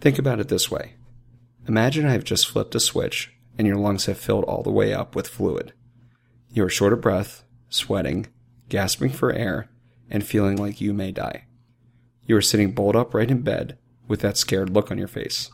Think 0.01 0.19
about 0.19 0.41
it 0.41 0.49
this 0.49 0.71
way. 0.71 0.95
Imagine 1.69 2.07
I 2.07 2.13
have 2.13 2.25
just 2.25 2.49
flipped 2.49 2.75
a 2.75 2.81
switch 2.81 3.33
and 3.59 3.67
your 3.67 3.77
lungs 3.77 4.07
have 4.07 4.19
filled 4.19 4.45
all 4.45 4.63
the 4.63 4.71
way 4.71 4.93
up 4.93 5.15
with 5.15 5.29
fluid. 5.29 5.73
You 6.51 6.65
are 6.65 6.71
short 6.71 6.93
of 6.93 7.01
breath, 7.01 7.45
sweating, 7.69 8.27
gasping 8.69 9.11
for 9.11 9.33
air, 9.33 9.69
and 10.11 10.25
feeling 10.25 10.57
like 10.57 10.81
you 10.81 10.93
may 10.93 11.13
die. 11.13 11.47
You 12.27 12.37
are 12.37 12.43
sitting 12.43 12.73
bolt 12.73 12.97
upright 12.97 13.31
in 13.31 13.43
bed 13.43 13.79
with 14.09 14.21
that 14.21 14.37
scared 14.37 14.71
look 14.71 14.91
on 14.91 14.99
your 14.99 15.09
face. 15.09 15.51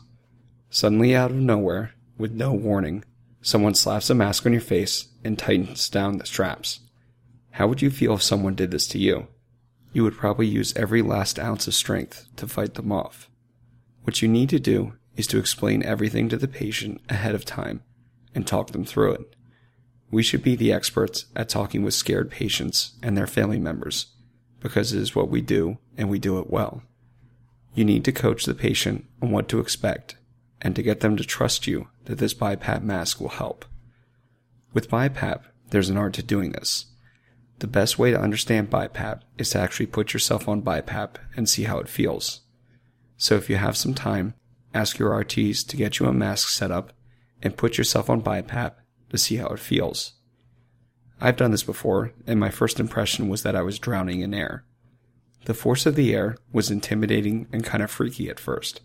Suddenly, 0.69 1.15
out 1.15 1.31
of 1.31 1.37
nowhere, 1.37 1.93
with 2.17 2.31
no 2.31 2.53
warning, 2.53 3.03
someone 3.41 3.75
slaps 3.75 4.09
a 4.09 4.15
mask 4.15 4.45
on 4.45 4.53
your 4.53 4.61
face 4.61 5.07
and 5.23 5.37
tightens 5.37 5.89
down 5.89 6.17
the 6.17 6.25
straps. 6.25 6.79
How 7.51 7.67
would 7.67 7.81
you 7.81 7.91
feel 7.91 8.15
if 8.15 8.23
someone 8.23 8.55
did 8.55 8.71
this 8.71 8.87
to 8.87 8.99
you? 8.99 9.27
You 9.93 10.03
would 10.03 10.17
probably 10.17 10.47
use 10.47 10.75
every 10.75 11.01
last 11.01 11.39
ounce 11.39 11.67
of 11.67 11.75
strength 11.75 12.27
to 12.37 12.47
fight 12.47 12.73
them 12.73 12.91
off. 12.91 13.29
What 14.03 14.21
you 14.21 14.27
need 14.27 14.49
to 14.49 14.59
do 14.59 14.93
is 15.15 15.27
to 15.27 15.37
explain 15.37 15.83
everything 15.83 16.27
to 16.29 16.37
the 16.37 16.47
patient 16.47 16.99
ahead 17.07 17.35
of 17.35 17.45
time 17.45 17.83
and 18.33 18.45
talk 18.45 18.71
them 18.71 18.83
through 18.83 19.13
it. 19.13 19.35
We 20.09 20.23
should 20.23 20.43
be 20.43 20.55
the 20.55 20.73
experts 20.73 21.25
at 21.35 21.49
talking 21.49 21.83
with 21.83 21.93
scared 21.93 22.31
patients 22.31 22.93
and 23.01 23.15
their 23.15 23.27
family 23.27 23.59
members 23.59 24.07
because 24.59 24.93
it 24.93 24.99
is 24.99 25.15
what 25.15 25.29
we 25.29 25.41
do 25.41 25.77
and 25.97 26.09
we 26.09 26.19
do 26.19 26.39
it 26.39 26.49
well. 26.49 26.81
You 27.75 27.85
need 27.85 28.03
to 28.05 28.11
coach 28.11 28.45
the 28.45 28.53
patient 28.53 29.05
on 29.21 29.31
what 29.31 29.47
to 29.49 29.59
expect 29.59 30.17
and 30.61 30.75
to 30.75 30.83
get 30.83 31.01
them 31.01 31.17
to 31.17 31.23
trust 31.23 31.67
you 31.67 31.89
that 32.05 32.17
this 32.17 32.33
BiPAP 32.33 32.81
mask 32.81 33.19
will 33.19 33.29
help. 33.29 33.65
With 34.73 34.89
BiPAP, 34.89 35.41
there's 35.69 35.89
an 35.89 35.97
art 35.97 36.13
to 36.13 36.23
doing 36.23 36.51
this. 36.51 36.85
The 37.59 37.67
best 37.67 37.97
way 37.97 38.11
to 38.11 38.19
understand 38.19 38.69
BiPAP 38.69 39.21
is 39.37 39.51
to 39.51 39.59
actually 39.59 39.85
put 39.85 40.13
yourself 40.13 40.47
on 40.47 40.61
BiPAP 40.61 41.15
and 41.35 41.47
see 41.47 41.63
how 41.63 41.79
it 41.79 41.87
feels. 41.87 42.41
So 43.17 43.35
if 43.35 43.49
you 43.49 43.55
have 43.55 43.77
some 43.77 43.93
time, 43.93 44.33
ask 44.73 44.97
your 44.99 45.11
RTs 45.11 45.65
to 45.67 45.77
get 45.77 45.99
you 45.99 46.07
a 46.07 46.13
mask 46.13 46.49
set 46.49 46.71
up 46.71 46.93
and 47.41 47.57
put 47.57 47.77
yourself 47.77 48.09
on 48.09 48.21
BiPAP 48.21 48.73
to 49.09 49.17
see 49.17 49.35
how 49.37 49.47
it 49.47 49.59
feels. 49.59 50.13
I've 51.21 51.37
done 51.37 51.51
this 51.51 51.63
before, 51.63 52.11
and 52.27 52.39
my 52.39 52.49
first 52.49 52.79
impression 52.79 53.29
was 53.29 53.43
that 53.43 53.55
I 53.55 53.61
was 53.61 53.79
drowning 53.79 54.21
in 54.21 54.33
air. 54.33 54.65
The 55.45 55.53
force 55.53 55.85
of 55.85 55.95
the 55.95 56.13
air 56.13 56.37
was 56.51 56.71
intimidating 56.71 57.47
and 57.51 57.63
kind 57.63 57.83
of 57.83 57.91
freaky 57.91 58.29
at 58.29 58.39
first. 58.39 58.81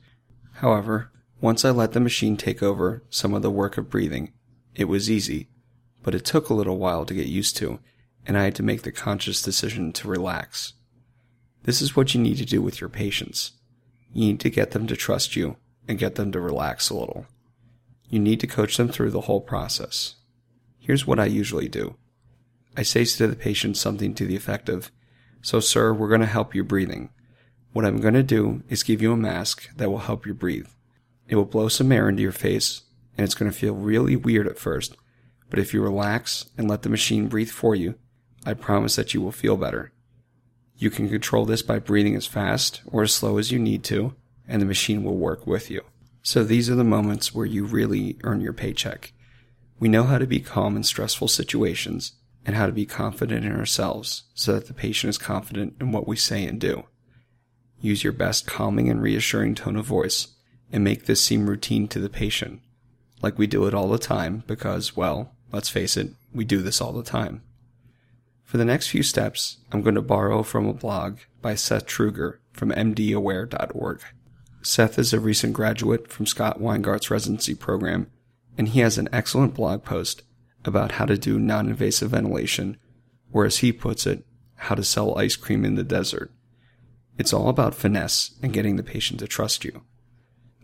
However, 0.55 1.11
once 1.41 1.65
I 1.65 1.71
let 1.71 1.93
the 1.93 2.01
machine 2.01 2.37
take 2.37 2.63
over 2.63 3.05
some 3.11 3.33
of 3.33 3.43
the 3.43 3.51
work 3.51 3.79
of 3.79 3.91
breathing, 3.91 4.33
it 4.75 4.85
was 4.85 5.11
easy, 5.11 5.49
but 6.03 6.15
it 6.15 6.25
took 6.25 6.49
a 6.49 6.55
little 6.55 6.79
while 6.79 7.05
to 7.07 7.15
get 7.15 7.27
used 7.27 7.57
to, 7.59 7.81
and 8.27 8.37
I 8.37 8.45
had 8.45 8.55
to 8.57 8.63
make 8.63 8.83
the 8.83 8.93
conscious 8.93 9.43
decision 9.43 9.93
to 9.95 10.09
relax. 10.09 10.75
This 11.65 11.81
is 11.83 11.97
what 11.97 12.15
you 12.15 12.21
need 12.21 12.39
to 12.39 12.45
do 12.45 12.63
with 12.63 12.81
your 12.81 12.91
patients. 12.91 13.53
You 14.13 14.27
need 14.27 14.41
to 14.41 14.51
get 14.51 14.71
them 14.71 14.87
to 14.87 14.97
trust 14.97 15.37
you 15.37 15.57
and 15.87 15.99
get 15.99 16.15
them 16.15 16.33
to 16.33 16.41
relax 16.41 16.91
a 16.91 16.97
little. 16.97 17.27
You 18.09 18.19
need 18.19 18.41
to 18.41 18.47
coach 18.47 18.77
them 18.77 18.89
through 18.89 19.11
the 19.11 19.23
whole 19.23 19.41
process. 19.41 20.17
Here's 20.79 21.07
what 21.07 21.19
I 21.19 21.27
usually 21.27 21.69
do. 21.69 21.97
I 22.77 22.83
say 22.83 23.05
to 23.05 23.27
the 23.27 23.37
patient 23.37 23.77
something 23.77 24.15
to 24.15 24.25
the 24.25 24.37
effect 24.37 24.69
of, 24.69 24.91
So, 25.43 25.61
sir, 25.61 25.93
we're 25.93 26.09
going 26.09 26.21
to 26.21 26.27
help 26.27 26.55
you 26.55 26.65
breathing. 26.65 27.11
What 27.73 27.85
I'm 27.85 28.01
going 28.01 28.15
to 28.15 28.23
do 28.23 28.63
is 28.69 28.83
give 28.83 29.03
you 29.03 29.13
a 29.13 29.17
mask 29.17 29.69
that 29.77 29.91
will 29.91 29.99
help 29.99 30.27
you 30.27 30.35
breathe. 30.35 30.69
It 31.29 31.37
will 31.37 31.45
blow 31.45 31.69
some 31.69 31.93
air 31.93 32.09
into 32.09 32.23
your 32.23 32.33
face, 32.33 32.83
and 33.17 33.25
it's 33.25 33.35
going 33.35 33.51
to 33.51 33.57
feel 33.57 33.75
really 33.75 34.17
weird 34.17 34.47
at 34.47 34.59
first. 34.59 34.97
But 35.51 35.59
if 35.59 35.75
you 35.75 35.83
relax 35.83 36.47
and 36.57 36.69
let 36.69 36.83
the 36.83 36.89
machine 36.89 37.29
breathe 37.29 37.51
for 37.51 37.75
you, 37.75 37.97
I 38.49 38.55
promise 38.55 38.97
that 38.97 39.13
you 39.13 39.21
will 39.21 39.31
feel 39.31 39.59
better. 39.59 39.93
You 40.79 40.89
can 40.89 41.11
control 41.11 41.45
this 41.45 41.61
by 41.61 41.81
breathing 41.81 42.17
as 42.17 42.25
fast 42.25 42.81
or 42.87 43.03
as 43.03 43.13
slow 43.13 43.37
as 43.37 43.53
you 43.53 43.59
need 43.59 43.85
to, 43.85 44.15
and 44.49 44.63
the 44.63 44.67
machine 44.67 45.05
will 45.05 45.19
work 45.19 45.47
with 45.47 45.71
you. 45.71 45.83
So 46.23 46.43
these 46.43 46.71
are 46.71 46.75
the 46.75 46.83
moments 46.83 47.35
where 47.35 47.45
you 47.45 47.67
really 47.67 48.17
earn 48.25 48.41
your 48.41 48.55
paycheck. 48.55 49.13
We 49.79 49.91
know 49.91 50.05
how 50.05 50.17
to 50.17 50.27
be 50.27 50.41
calm 50.41 50.77
in 50.77 50.83
stressful 50.83 51.29
situations 51.29 52.13
and 52.47 52.57
how 52.57 52.65
to 52.65 52.73
be 52.73 52.87
confident 52.87 53.45
in 53.45 53.55
ourselves 53.55 54.23
so 54.33 54.55
that 54.55 54.67
the 54.67 54.73
patient 54.73 55.11
is 55.11 55.19
confident 55.19 55.75
in 55.79 55.93
what 55.93 56.09
we 56.09 56.17
say 56.17 56.47
and 56.47 56.59
do. 56.59 56.85
Use 57.83 58.03
your 58.03 58.15
best 58.15 58.47
calming 58.47 58.89
and 58.89 59.03
reassuring 59.03 59.57
tone 59.57 59.77
of 59.77 59.85
voice 59.85 60.29
and 60.73 60.83
make 60.83 61.05
this 61.05 61.23
seem 61.23 61.51
routine 61.51 61.87
to 61.89 61.99
the 62.01 62.09
patient, 62.09 62.63
like 63.21 63.37
we 63.37 63.47
do 63.47 63.67
it 63.67 63.75
all 63.75 63.89
the 63.89 63.99
time 63.99 64.43
because, 64.47 64.97
well, 64.97 65.35
let's 65.53 65.69
face 65.69 65.99
it, 65.99 66.13
we 66.33 66.47
do 66.47 66.63
this 66.63 66.81
all 66.81 66.95
the 66.95 67.03
time. 67.03 67.43
For 68.49 68.57
the 68.57 68.65
next 68.65 68.89
few 68.89 69.03
steps, 69.03 69.59
I'm 69.73 69.83
going 69.83 69.95
to 69.95 70.01
borrow 70.01 70.43
from 70.43 70.67
a 70.67 70.73
blog 70.73 71.19
by 71.43 71.55
Seth 71.55 71.85
Trueger 71.85 72.39
from 72.51 72.71
mdaware.org. 72.71 74.01
Seth 74.63 74.99
is 74.99 75.13
a 75.13 75.21
recent 75.21 75.53
graduate 75.53 76.11
from 76.11 76.25
Scott 76.25 76.59
Weingart's 76.59 77.11
residency 77.11 77.55
program, 77.55 78.11
and 78.57 78.69
he 78.69 78.81
has 78.81 78.97
an 78.97 79.11
excellent 79.13 79.53
blog 79.53 79.85
post 79.85 80.23
about 80.65 80.93
how 80.93 81.05
to 81.05 81.19
do 81.19 81.39
non 81.39 81.69
invasive 81.69 82.13
ventilation, 82.13 82.79
or 83.31 83.45
as 83.45 83.59
he 83.59 83.71
puts 83.71 84.07
it, 84.07 84.25
how 84.55 84.75
to 84.75 84.83
sell 84.83 85.19
ice 85.19 85.37
cream 85.37 85.63
in 85.63 85.75
the 85.75 85.85
desert. 85.85 86.33
It's 87.19 87.35
all 87.35 87.51
about 87.51 87.75
finesse 87.75 88.31
and 88.43 88.51
getting 88.51 88.77
the 88.77 88.83
patient 88.83 89.21
to 89.21 89.27
trust 89.27 89.63
you. 89.63 89.83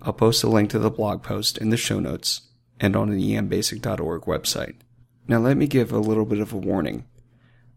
I'll 0.01 0.15
post 0.15 0.43
a 0.43 0.49
link 0.49 0.71
to 0.71 0.79
the 0.79 0.89
blog 0.89 1.23
post 1.23 1.59
in 1.59 1.69
the 1.69 1.77
show 1.77 2.01
notes 2.01 2.49
and 2.81 2.97
on 2.97 3.11
the 3.11 3.35
embasic.org 3.37 4.23
website. 4.23 4.77
Now 5.29 5.41
let 5.41 5.59
me 5.59 5.67
give 5.67 5.93
a 5.93 5.99
little 5.99 6.25
bit 6.25 6.41
of 6.41 6.55
a 6.55 6.57
warning. 6.57 7.05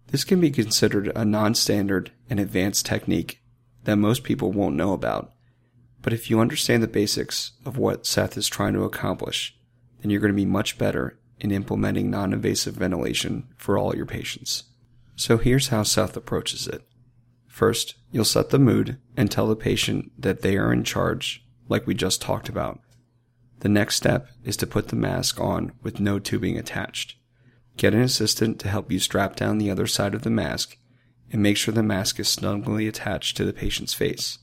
This 0.08 0.24
can 0.24 0.40
be 0.40 0.52
considered 0.52 1.12
a 1.16 1.26
non-standard 1.26 2.12
and 2.30 2.40
advanced 2.40 2.86
technique 2.86 3.42
that 3.84 3.98
most 3.98 4.24
people 4.24 4.52
won't 4.52 4.76
know 4.76 4.94
about. 4.94 5.34
But 6.02 6.14
if 6.14 6.30
you 6.30 6.40
understand 6.40 6.82
the 6.82 6.88
basics 6.88 7.52
of 7.66 7.78
what 7.78 8.06
Seth 8.06 8.38
is 8.38 8.48
trying 8.48 8.74
to 8.74 8.84
accomplish, 8.84 9.58
then 10.02 10.10
you're 10.10 10.22
going 10.22 10.34
to 10.34 10.36
be 10.36 10.46
much 10.46 10.78
better 10.78 11.20
in 11.40 11.52
implementing 11.52 12.10
non-invasive 12.10 12.76
ventilation 12.76 13.48
for 13.58 13.78
all 13.78 13.96
your 13.96 14.06
patients. 14.06 14.64
So 15.16 15.38
here's 15.38 15.70
how 15.70 15.84
Seth 15.84 16.16
approaches 16.16 16.68
it. 16.68 16.88
First, 17.48 17.96
you'll 18.12 18.24
set 18.24 18.52
the 18.52 18.60
mood 18.60 19.00
and 19.16 19.30
tell 19.30 19.48
the 19.48 19.56
patient 19.56 20.12
that 20.18 20.42
they 20.42 20.58
are 20.58 20.72
in 20.72 20.84
charge 20.84 21.44
like 21.68 21.88
we 21.88 21.94
just 21.94 22.22
talked 22.22 22.50
about. 22.50 22.80
The 23.60 23.70
next 23.70 23.96
step 23.96 24.30
is 24.44 24.56
to 24.58 24.68
put 24.68 24.90
the 24.90 24.96
mask 24.96 25.42
on 25.42 25.74
with 25.82 26.00
no 26.00 26.20
tubing 26.20 26.58
attached. 26.58 27.16
Get 27.78 27.94
an 27.94 28.02
assistant 28.02 28.60
to 28.60 28.70
help 28.70 28.92
you 28.92 29.00
strap 29.00 29.36
down 29.36 29.60
the 29.60 29.70
other 29.70 29.86
side 29.88 30.16
of 30.16 30.24
the 30.24 30.32
mask 30.32 30.78
and 31.32 31.44
make 31.44 31.58
sure 31.58 31.74
the 31.74 31.84
mask 31.84 32.20
is 32.20 32.28
snugly 32.28 32.88
attached 32.88 33.38
to 33.38 33.46
the 33.46 33.54
patient's 33.54 33.94
face. 33.94 34.40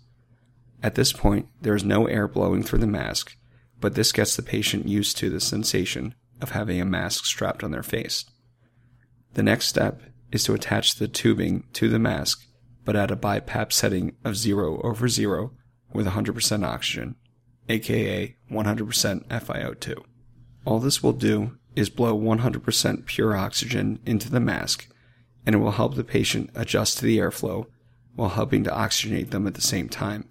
At 0.83 0.95
this 0.95 1.13
point, 1.13 1.49
there 1.61 1.75
is 1.75 1.83
no 1.83 2.07
air 2.07 2.29
blowing 2.29 2.63
through 2.63 2.79
the 2.79 2.87
mask, 2.87 3.37
but 3.81 3.97
this 3.97 4.13
gets 4.13 4.37
the 4.37 4.43
patient 4.43 4.87
used 4.87 5.17
to 5.19 5.31
the 5.31 5.41
sensation 5.41 6.15
of 6.41 6.51
having 6.51 6.81
a 6.81 6.85
mask 6.85 7.25
strapped 7.25 7.65
on 7.65 7.73
their 7.73 7.83
face. 7.83 8.25
The 9.33 9.43
next 9.43 9.67
step 9.67 10.03
is 10.31 10.45
to 10.45 10.55
attach 10.55 10.95
the 10.95 11.09
tubing 11.09 11.65
to 11.73 11.89
the 11.89 11.99
mask, 11.99 12.47
but 12.85 12.95
at 12.95 13.11
a 13.11 13.17
BiPAP 13.17 13.73
setting 13.73 14.15
of 14.25 14.37
0 14.37 14.81
over 14.83 15.09
0 15.09 15.53
with 15.93 16.07
100% 16.07 16.65
oxygen, 16.65 17.17
aka 17.69 18.37
100% 18.51 19.29
FiO2. 19.29 20.05
All 20.65 20.79
this 20.79 21.03
will 21.03 21.13
do 21.13 21.59
is 21.77 21.91
blow 21.91 22.19
100% 22.19 23.07
pure 23.07 23.37
oxygen 23.37 23.99
into 24.07 24.31
the 24.31 24.41
mask, 24.41 24.89
and 25.45 25.55
it 25.55 25.59
will 25.59 25.73
help 25.73 25.95
the 25.95 26.05
patient 26.05 26.51
adjust 26.55 26.99
to 26.99 27.05
the 27.05 27.19
airflow 27.19 27.67
while 28.15 28.31
helping 28.31 28.65
to 28.65 28.71
oxygenate 28.71 29.31
them 29.31 29.47
at 29.47 29.55
the 29.55 29.61
same 29.61 29.89
time. 29.89 30.29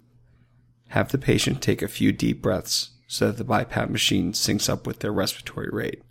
Have 0.88 1.10
the 1.10 1.18
patient 1.18 1.60
take 1.60 1.82
a 1.82 1.88
few 1.88 2.12
deep 2.12 2.40
breaths 2.40 2.90
so 3.06 3.26
that 3.26 3.36
the 3.36 3.44
BiPAP 3.44 3.90
machine 3.90 4.32
syncs 4.32 4.68
up 4.68 4.86
with 4.86 5.00
their 5.00 5.12
respiratory 5.12 5.68
rate. 5.70 6.02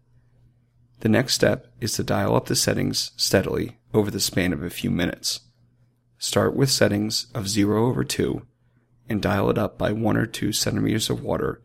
The 0.99 1.09
next 1.09 1.33
step 1.33 1.67
is 1.81 1.93
to 1.93 2.03
dial 2.03 2.35
up 2.35 2.45
the 2.45 2.55
settings 2.55 3.11
steadily 3.17 3.77
over 3.93 4.09
the 4.09 4.19
span 4.19 4.53
of 4.53 4.63
a 4.63 4.69
few 4.69 4.89
minutes. 4.89 5.41
Start 6.17 6.55
with 6.55 6.69
settings 6.69 7.27
of 7.33 7.49
0 7.49 7.87
over 7.87 8.03
2 8.03 8.45
and 9.09 9.21
dial 9.21 9.49
it 9.49 9.57
up 9.57 9.77
by 9.77 9.91
1 9.91 10.15
or 10.15 10.25
2 10.25 10.53
centimeters 10.53 11.09
of 11.09 11.21
water, 11.21 11.61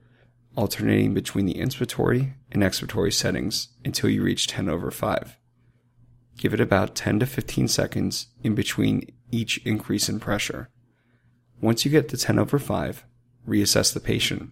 alternating 0.56 1.14
between 1.14 1.46
the 1.46 1.54
inspiratory 1.54 2.34
and 2.50 2.62
expiratory 2.62 3.12
settings 3.12 3.68
until 3.84 4.10
you 4.10 4.22
reach 4.22 4.46
10 4.46 4.68
over 4.68 4.90
5. 4.90 5.38
Give 6.36 6.54
it 6.54 6.60
about 6.60 6.94
10 6.94 7.20
to 7.20 7.26
15 7.26 7.68
seconds 7.68 8.28
in 8.42 8.54
between 8.54 9.02
each 9.30 9.58
increase 9.66 10.08
in 10.08 10.20
pressure. 10.20 10.70
Once 11.60 11.84
you 11.84 11.90
get 11.90 12.08
to 12.08 12.16
10 12.16 12.38
over 12.38 12.58
5, 12.58 13.04
reassess 13.46 13.92
the 13.92 14.00
patient. 14.00 14.50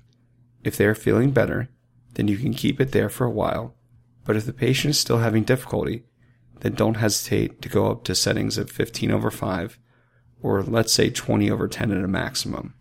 If 0.64 0.76
they 0.76 0.86
are 0.86 0.94
feeling 0.94 1.30
better, 1.30 1.68
then 2.14 2.28
you 2.28 2.36
can 2.38 2.54
keep 2.54 2.80
it 2.80 2.92
there 2.92 3.08
for 3.08 3.24
a 3.24 3.30
while, 3.30 3.74
but 4.24 4.36
if 4.36 4.46
the 4.46 4.52
patient 4.52 4.90
is 4.90 5.00
still 5.00 5.18
having 5.18 5.44
difficulty, 5.44 6.04
then 6.60 6.74
don't 6.74 6.94
hesitate 6.94 7.62
to 7.62 7.68
go 7.68 7.90
up 7.90 8.04
to 8.04 8.14
settings 8.14 8.58
of 8.58 8.70
15 8.70 9.10
over 9.10 9.30
5 9.30 9.78
or 10.42 10.62
let's 10.62 10.92
say 10.92 11.10
20 11.10 11.50
over 11.50 11.68
10 11.68 11.92
at 11.92 12.04
a 12.04 12.08
maximum. 12.08 12.74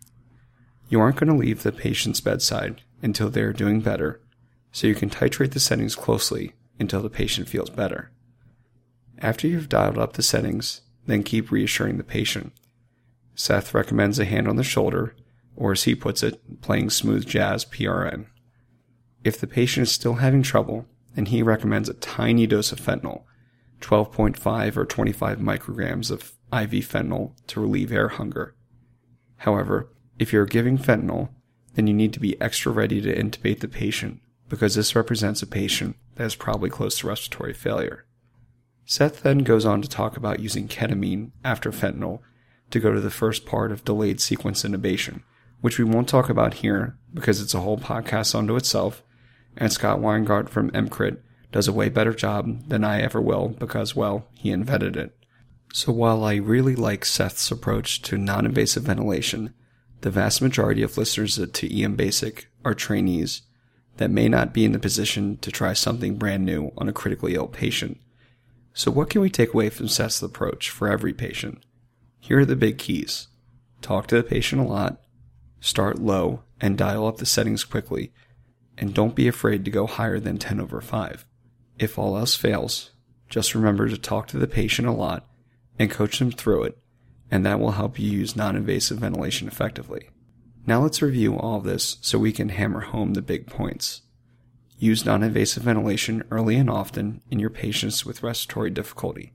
You 0.88 1.00
aren't 1.00 1.16
going 1.16 1.28
to 1.28 1.34
leave 1.34 1.62
the 1.62 1.72
patient's 1.72 2.20
bedside 2.20 2.82
until 3.02 3.30
they 3.30 3.42
are 3.42 3.52
doing 3.52 3.80
better, 3.80 4.20
so 4.72 4.86
you 4.86 4.94
can 4.94 5.10
titrate 5.10 5.52
the 5.52 5.60
settings 5.60 5.94
closely 5.94 6.54
until 6.78 7.02
the 7.02 7.10
patient 7.10 7.48
feels 7.48 7.70
better. 7.70 8.10
After 9.18 9.46
you've 9.46 9.68
dialed 9.68 9.98
up 9.98 10.12
the 10.12 10.22
settings, 10.22 10.82
then 11.06 11.22
keep 11.22 11.50
reassuring 11.50 11.96
the 11.96 12.04
patient. 12.04 12.52
Seth 13.34 13.72
recommends 13.72 14.18
a 14.18 14.24
hand 14.24 14.48
on 14.48 14.56
the 14.56 14.64
shoulder, 14.64 15.14
or 15.54 15.72
as 15.72 15.84
he 15.84 15.94
puts 15.94 16.22
it, 16.22 16.60
playing 16.60 16.90
smooth 16.90 17.26
jazz 17.26 17.64
PRN. 17.64 18.26
If 19.24 19.40
the 19.40 19.46
patient 19.46 19.84
is 19.84 19.92
still 19.92 20.14
having 20.14 20.42
trouble, 20.42 20.86
then 21.14 21.26
he 21.26 21.42
recommends 21.42 21.88
a 21.88 21.94
tiny 21.94 22.46
dose 22.46 22.72
of 22.72 22.80
fentanyl, 22.80 23.22
12.5 23.80 24.76
or 24.76 24.84
25 24.84 25.38
micrograms 25.38 26.10
of 26.10 26.34
IV 26.52 26.84
fentanyl 26.86 27.32
to 27.46 27.60
relieve 27.60 27.92
air 27.92 28.08
hunger. 28.08 28.54
However, 29.38 29.90
if 30.18 30.32
you're 30.32 30.46
giving 30.46 30.78
fentanyl, 30.78 31.30
then 31.74 31.86
you 31.86 31.94
need 31.94 32.12
to 32.12 32.20
be 32.20 32.40
extra 32.40 32.72
ready 32.72 33.00
to 33.00 33.14
intubate 33.14 33.60
the 33.60 33.68
patient 33.68 34.20
because 34.48 34.74
this 34.74 34.94
represents 34.94 35.42
a 35.42 35.46
patient 35.46 35.96
that 36.16 36.24
is 36.24 36.34
probably 36.34 36.70
close 36.70 36.98
to 36.98 37.06
respiratory 37.06 37.52
failure. 37.52 38.04
Seth 38.84 39.22
then 39.22 39.38
goes 39.38 39.64
on 39.64 39.82
to 39.82 39.88
talk 39.88 40.16
about 40.16 40.40
using 40.40 40.68
ketamine 40.68 41.32
after 41.44 41.72
fentanyl 41.72 42.20
to 42.70 42.80
go 42.80 42.92
to 42.92 43.00
the 43.00 43.10
first 43.10 43.44
part 43.44 43.72
of 43.72 43.84
delayed 43.84 44.20
sequence 44.20 44.62
intubation, 44.62 45.22
which 45.60 45.78
we 45.78 45.84
won't 45.84 46.08
talk 46.08 46.28
about 46.28 46.54
here 46.54 46.96
because 47.12 47.40
it's 47.40 47.54
a 47.54 47.60
whole 47.60 47.78
podcast 47.78 48.34
unto 48.34 48.56
itself, 48.56 49.02
and 49.56 49.72
Scott 49.72 49.98
Weingart 49.98 50.48
from 50.48 50.70
EMCrit 50.70 51.18
does 51.50 51.66
a 51.66 51.72
way 51.72 51.88
better 51.88 52.12
job 52.12 52.68
than 52.68 52.84
I 52.84 53.00
ever 53.00 53.20
will 53.20 53.48
because, 53.48 53.96
well, 53.96 54.28
he 54.34 54.50
invented 54.50 54.96
it. 54.96 55.16
So 55.72 55.92
while 55.92 56.24
I 56.24 56.36
really 56.36 56.76
like 56.76 57.04
Seth's 57.04 57.50
approach 57.50 58.02
to 58.02 58.16
non-invasive 58.16 58.84
ventilation, 58.84 59.52
the 60.02 60.10
vast 60.10 60.40
majority 60.40 60.82
of 60.82 60.96
listeners 60.96 61.38
to 61.38 61.82
EM 61.82 61.96
Basic 61.96 62.48
are 62.64 62.74
trainees 62.74 63.42
that 63.96 64.10
may 64.10 64.28
not 64.28 64.52
be 64.52 64.64
in 64.64 64.72
the 64.72 64.78
position 64.78 65.38
to 65.38 65.50
try 65.50 65.72
something 65.72 66.16
brand 66.16 66.44
new 66.44 66.72
on 66.76 66.88
a 66.88 66.92
critically 66.92 67.34
ill 67.34 67.48
patient. 67.48 67.98
So 68.74 68.90
what 68.90 69.08
can 69.08 69.20
we 69.20 69.30
take 69.30 69.54
away 69.54 69.70
from 69.70 69.88
Seth's 69.88 70.22
approach 70.22 70.70
for 70.70 70.88
every 70.88 71.14
patient? 71.14 71.64
Here 72.20 72.40
are 72.40 72.44
the 72.44 72.56
big 72.56 72.78
keys. 72.78 73.28
Talk 73.80 74.06
to 74.08 74.16
the 74.16 74.22
patient 74.22 74.60
a 74.60 74.64
lot, 74.64 75.00
start 75.60 75.98
low 75.98 76.42
and 76.60 76.76
dial 76.76 77.06
up 77.06 77.18
the 77.18 77.26
settings 77.26 77.64
quickly, 77.64 78.12
and 78.76 78.92
don't 78.92 79.14
be 79.14 79.28
afraid 79.28 79.64
to 79.64 79.70
go 79.70 79.86
higher 79.86 80.18
than 80.18 80.38
10 80.38 80.60
over 80.60 80.80
5. 80.80 81.24
If 81.78 81.98
all 81.98 82.16
else 82.16 82.34
fails, 82.34 82.90
just 83.28 83.54
remember 83.54 83.88
to 83.88 83.98
talk 83.98 84.28
to 84.28 84.38
the 84.38 84.46
patient 84.46 84.88
a 84.88 84.92
lot 84.92 85.26
and 85.78 85.90
coach 85.90 86.18
them 86.18 86.30
through 86.30 86.64
it, 86.64 86.78
and 87.30 87.44
that 87.44 87.60
will 87.60 87.72
help 87.72 87.98
you 87.98 88.10
use 88.10 88.36
non-invasive 88.36 88.98
ventilation 88.98 89.48
effectively. 89.48 90.10
Now 90.66 90.82
let's 90.82 91.00
review 91.00 91.38
all 91.38 91.60
this 91.60 91.96
so 92.00 92.18
we 92.18 92.32
can 92.32 92.48
hammer 92.48 92.80
home 92.80 93.14
the 93.14 93.22
big 93.22 93.46
points. 93.46 94.02
Use 94.78 95.06
non-invasive 95.06 95.62
ventilation 95.62 96.24
early 96.30 96.56
and 96.56 96.68
often 96.68 97.22
in 97.30 97.38
your 97.38 97.50
patients 97.50 98.04
with 98.04 98.24
respiratory 98.24 98.70
difficulty. 98.70 99.32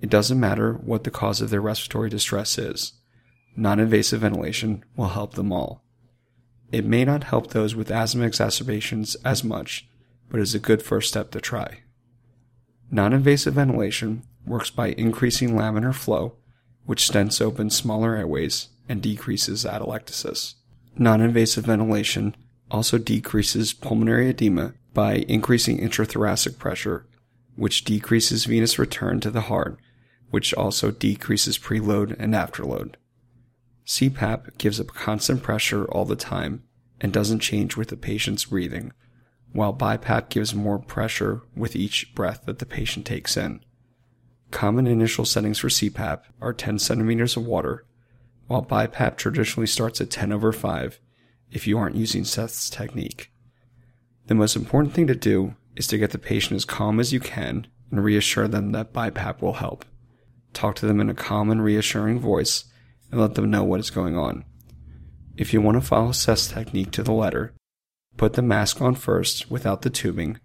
It 0.00 0.10
doesn't 0.10 0.40
matter 0.40 0.72
what 0.72 1.04
the 1.04 1.10
cause 1.10 1.40
of 1.40 1.50
their 1.50 1.60
respiratory 1.60 2.10
distress 2.10 2.58
is. 2.58 2.94
Non-invasive 3.54 4.22
ventilation 4.22 4.84
will 4.96 5.08
help 5.08 5.34
them 5.34 5.52
all. 5.52 5.84
It 6.72 6.84
may 6.84 7.04
not 7.04 7.24
help 7.24 7.50
those 7.50 7.76
with 7.76 7.90
asthma 7.90 8.24
exacerbations 8.24 9.14
as 9.24 9.44
much, 9.44 9.88
but 10.30 10.40
is 10.40 10.54
a 10.54 10.58
good 10.58 10.82
first 10.82 11.08
step 11.08 11.30
to 11.30 11.40
try. 11.40 11.80
Non-invasive 12.90 13.54
ventilation 13.54 14.24
works 14.44 14.70
by 14.70 14.88
increasing 14.88 15.50
laminar 15.50 15.94
flow, 15.94 16.36
which 16.86 17.08
stents 17.08 17.40
open 17.40 17.70
smaller 17.70 18.16
airways 18.16 18.68
and 18.90 19.00
decreases 19.00 19.64
atelectasis. 19.64 20.54
Non-invasive 20.98 21.64
ventilation 21.64 22.34
also 22.72 22.98
decreases 22.98 23.72
pulmonary 23.72 24.28
edema 24.28 24.74
by 24.92 25.24
increasing 25.28 25.78
intrathoracic 25.78 26.58
pressure, 26.58 27.06
which 27.54 27.84
decreases 27.84 28.46
venous 28.46 28.80
return 28.80 29.20
to 29.20 29.30
the 29.30 29.42
heart, 29.42 29.78
which 30.30 30.52
also 30.54 30.90
decreases 30.90 31.56
preload 31.56 32.16
and 32.18 32.34
afterload. 32.34 32.96
CPAP 33.86 34.58
gives 34.58 34.80
a 34.80 34.84
constant 34.84 35.40
pressure 35.40 35.84
all 35.84 36.04
the 36.04 36.16
time 36.16 36.64
and 37.00 37.12
doesn't 37.12 37.38
change 37.38 37.76
with 37.76 37.88
the 37.88 37.96
patient's 37.96 38.46
breathing, 38.46 38.92
while 39.52 39.72
BiPAP 39.72 40.28
gives 40.30 40.52
more 40.52 40.80
pressure 40.80 41.42
with 41.54 41.76
each 41.76 42.12
breath 42.14 42.42
that 42.46 42.58
the 42.58 42.66
patient 42.66 43.06
takes 43.06 43.36
in. 43.36 43.64
Common 44.50 44.88
initial 44.88 45.24
settings 45.24 45.60
for 45.60 45.68
CPAP 45.68 46.22
are 46.40 46.52
10 46.52 46.80
centimeters 46.80 47.36
of 47.36 47.46
water, 47.46 47.84
while 48.50 48.64
BiPAP 48.64 49.16
traditionally 49.16 49.68
starts 49.68 50.00
at 50.00 50.10
10 50.10 50.32
over 50.32 50.50
5 50.50 50.98
if 51.52 51.68
you 51.68 51.78
aren't 51.78 51.94
using 51.94 52.24
Seth's 52.24 52.68
technique. 52.68 53.30
The 54.26 54.34
most 54.34 54.56
important 54.56 54.92
thing 54.92 55.06
to 55.06 55.14
do 55.14 55.54
is 55.76 55.86
to 55.86 55.98
get 55.98 56.10
the 56.10 56.18
patient 56.18 56.56
as 56.56 56.64
calm 56.64 56.98
as 56.98 57.12
you 57.12 57.20
can 57.20 57.68
and 57.92 58.02
reassure 58.02 58.48
them 58.48 58.72
that 58.72 58.92
BiPAP 58.92 59.40
will 59.40 59.52
help. 59.52 59.84
Talk 60.52 60.74
to 60.76 60.86
them 60.86 60.98
in 60.98 61.08
a 61.08 61.14
calm 61.14 61.48
and 61.48 61.62
reassuring 61.62 62.18
voice 62.18 62.64
and 63.12 63.20
let 63.20 63.36
them 63.36 63.52
know 63.52 63.62
what 63.62 63.78
is 63.78 63.88
going 63.88 64.18
on. 64.18 64.44
If 65.36 65.52
you 65.52 65.60
want 65.60 65.80
to 65.80 65.86
follow 65.86 66.10
Seth's 66.10 66.48
technique 66.48 66.90
to 66.90 67.04
the 67.04 67.12
letter, 67.12 67.54
put 68.16 68.32
the 68.32 68.42
mask 68.42 68.82
on 68.82 68.96
first 68.96 69.48
without 69.48 69.82
the 69.82 69.90
tubing 69.90 70.40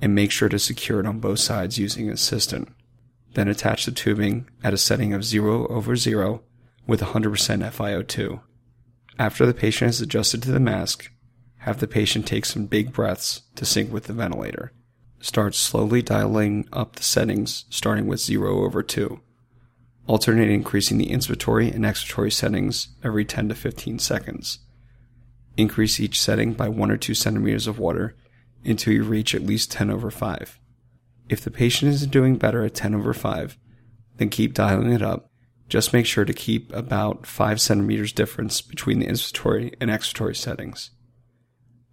and 0.00 0.14
make 0.14 0.30
sure 0.30 0.48
to 0.48 0.60
secure 0.60 1.00
it 1.00 1.06
on 1.06 1.18
both 1.18 1.40
sides 1.40 1.76
using 1.76 2.06
an 2.06 2.14
assistant. 2.14 2.68
Then 3.34 3.48
attach 3.48 3.84
the 3.84 3.90
tubing 3.90 4.48
at 4.62 4.74
a 4.74 4.78
setting 4.78 5.12
of 5.12 5.24
0 5.24 5.66
over 5.66 5.96
0 5.96 6.44
with 6.88 7.00
100% 7.02 7.30
FiO2. 7.70 8.40
After 9.18 9.46
the 9.46 9.54
patient 9.54 9.90
is 9.90 10.00
adjusted 10.00 10.42
to 10.42 10.50
the 10.50 10.58
mask, 10.58 11.12
have 11.58 11.78
the 11.78 11.86
patient 11.86 12.26
take 12.26 12.46
some 12.46 12.66
big 12.66 12.92
breaths 12.92 13.42
to 13.56 13.64
sync 13.64 13.92
with 13.92 14.04
the 14.04 14.12
ventilator. 14.12 14.72
Start 15.20 15.54
slowly 15.54 16.00
dialing 16.00 16.66
up 16.72 16.96
the 16.96 17.02
settings, 17.02 17.66
starting 17.68 18.06
with 18.06 18.20
0 18.20 18.64
over 18.64 18.82
2. 18.82 19.20
Alternate 20.06 20.48
increasing 20.48 20.96
the 20.96 21.10
inspiratory 21.10 21.72
and 21.74 21.84
expiratory 21.84 22.32
settings 22.32 22.88
every 23.04 23.24
10 23.24 23.50
to 23.50 23.54
15 23.54 23.98
seconds. 23.98 24.60
Increase 25.58 26.00
each 26.00 26.18
setting 26.18 26.54
by 26.54 26.68
1 26.68 26.90
or 26.90 26.96
2 26.96 27.12
centimeters 27.12 27.66
of 27.66 27.78
water 27.78 28.16
until 28.64 28.94
you 28.94 29.02
reach 29.02 29.34
at 29.34 29.44
least 29.44 29.70
10 29.72 29.90
over 29.90 30.10
5. 30.10 30.58
If 31.28 31.42
the 31.42 31.50
patient 31.50 31.92
isn't 31.92 32.12
doing 32.12 32.36
better 32.36 32.64
at 32.64 32.74
10 32.74 32.94
over 32.94 33.12
5, 33.12 33.58
then 34.16 34.30
keep 34.30 34.54
dialing 34.54 34.90
it 34.90 35.02
up 35.02 35.27
just 35.68 35.92
make 35.92 36.06
sure 36.06 36.24
to 36.24 36.32
keep 36.32 36.72
about 36.72 37.26
5 37.26 37.60
centimeters 37.60 38.12
difference 38.12 38.60
between 38.60 39.00
the 39.00 39.06
inspiratory 39.06 39.74
and 39.80 39.90
expiratory 39.90 40.36
settings. 40.36 40.90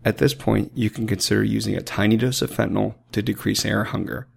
At 0.04 0.18
this 0.18 0.34
point, 0.34 0.72
you 0.76 0.90
can 0.90 1.08
consider 1.08 1.44
using 1.44 1.76
a 1.76 1.82
tiny 1.82 2.16
dose 2.16 2.42
of 2.42 2.52
fentanyl 2.52 2.96
to 3.12 3.22
decrease 3.22 3.66
air 3.66 3.86
hunger. 3.86 4.28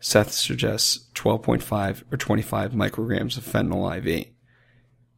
Seth 0.00 0.32
suggests 0.32 1.08
12.5 1.14 2.02
or 2.12 2.16
25 2.16 2.72
micrograms 2.72 3.36
of 3.36 3.44
fentanyl 3.44 3.96
IV. 3.96 4.26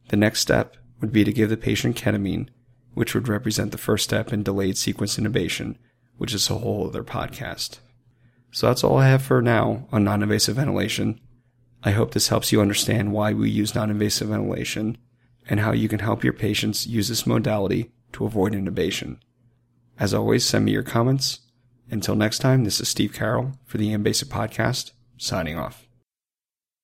The 0.07 0.17
next 0.17 0.39
step 0.39 0.77
would 1.01 1.11
be 1.11 1.23
to 1.23 1.33
give 1.33 1.49
the 1.49 1.57
patient 1.57 1.97
ketamine, 1.97 2.49
which 2.93 3.13
would 3.13 3.27
represent 3.27 3.71
the 3.71 3.77
first 3.77 4.05
step 4.05 4.33
in 4.33 4.43
delayed 4.43 4.77
sequence 4.77 5.17
intubation, 5.17 5.75
which 6.17 6.33
is 6.33 6.49
a 6.49 6.55
whole 6.55 6.87
other 6.87 7.03
podcast. 7.03 7.79
So 8.51 8.67
that's 8.67 8.83
all 8.83 8.97
I 8.97 9.07
have 9.07 9.21
for 9.21 9.41
now 9.41 9.87
on 9.91 10.03
non 10.03 10.23
invasive 10.23 10.55
ventilation. 10.55 11.19
I 11.83 11.91
hope 11.91 12.11
this 12.11 12.27
helps 12.27 12.51
you 12.51 12.61
understand 12.61 13.11
why 13.11 13.33
we 13.33 13.49
use 13.49 13.73
non-invasive 13.73 14.27
ventilation 14.27 14.97
and 15.49 15.59
how 15.59 15.71
you 15.71 15.89
can 15.89 15.99
help 15.99 16.23
your 16.23 16.33
patients 16.33 16.85
use 16.85 17.07
this 17.07 17.25
modality 17.25 17.91
to 18.13 18.25
avoid 18.25 18.53
intubation. 18.53 19.17
As 19.99 20.13
always, 20.13 20.45
send 20.45 20.65
me 20.65 20.71
your 20.71 20.83
comments. 20.83 21.39
Until 21.89 22.15
next 22.15 22.39
time, 22.39 22.63
this 22.63 22.79
is 22.79 22.87
Steve 22.87 23.13
Carroll 23.13 23.53
for 23.65 23.77
the 23.77 23.93
EM 23.93 24.03
Basic 24.03 24.29
Podcast, 24.29 24.91
signing 25.17 25.57
off. 25.57 25.90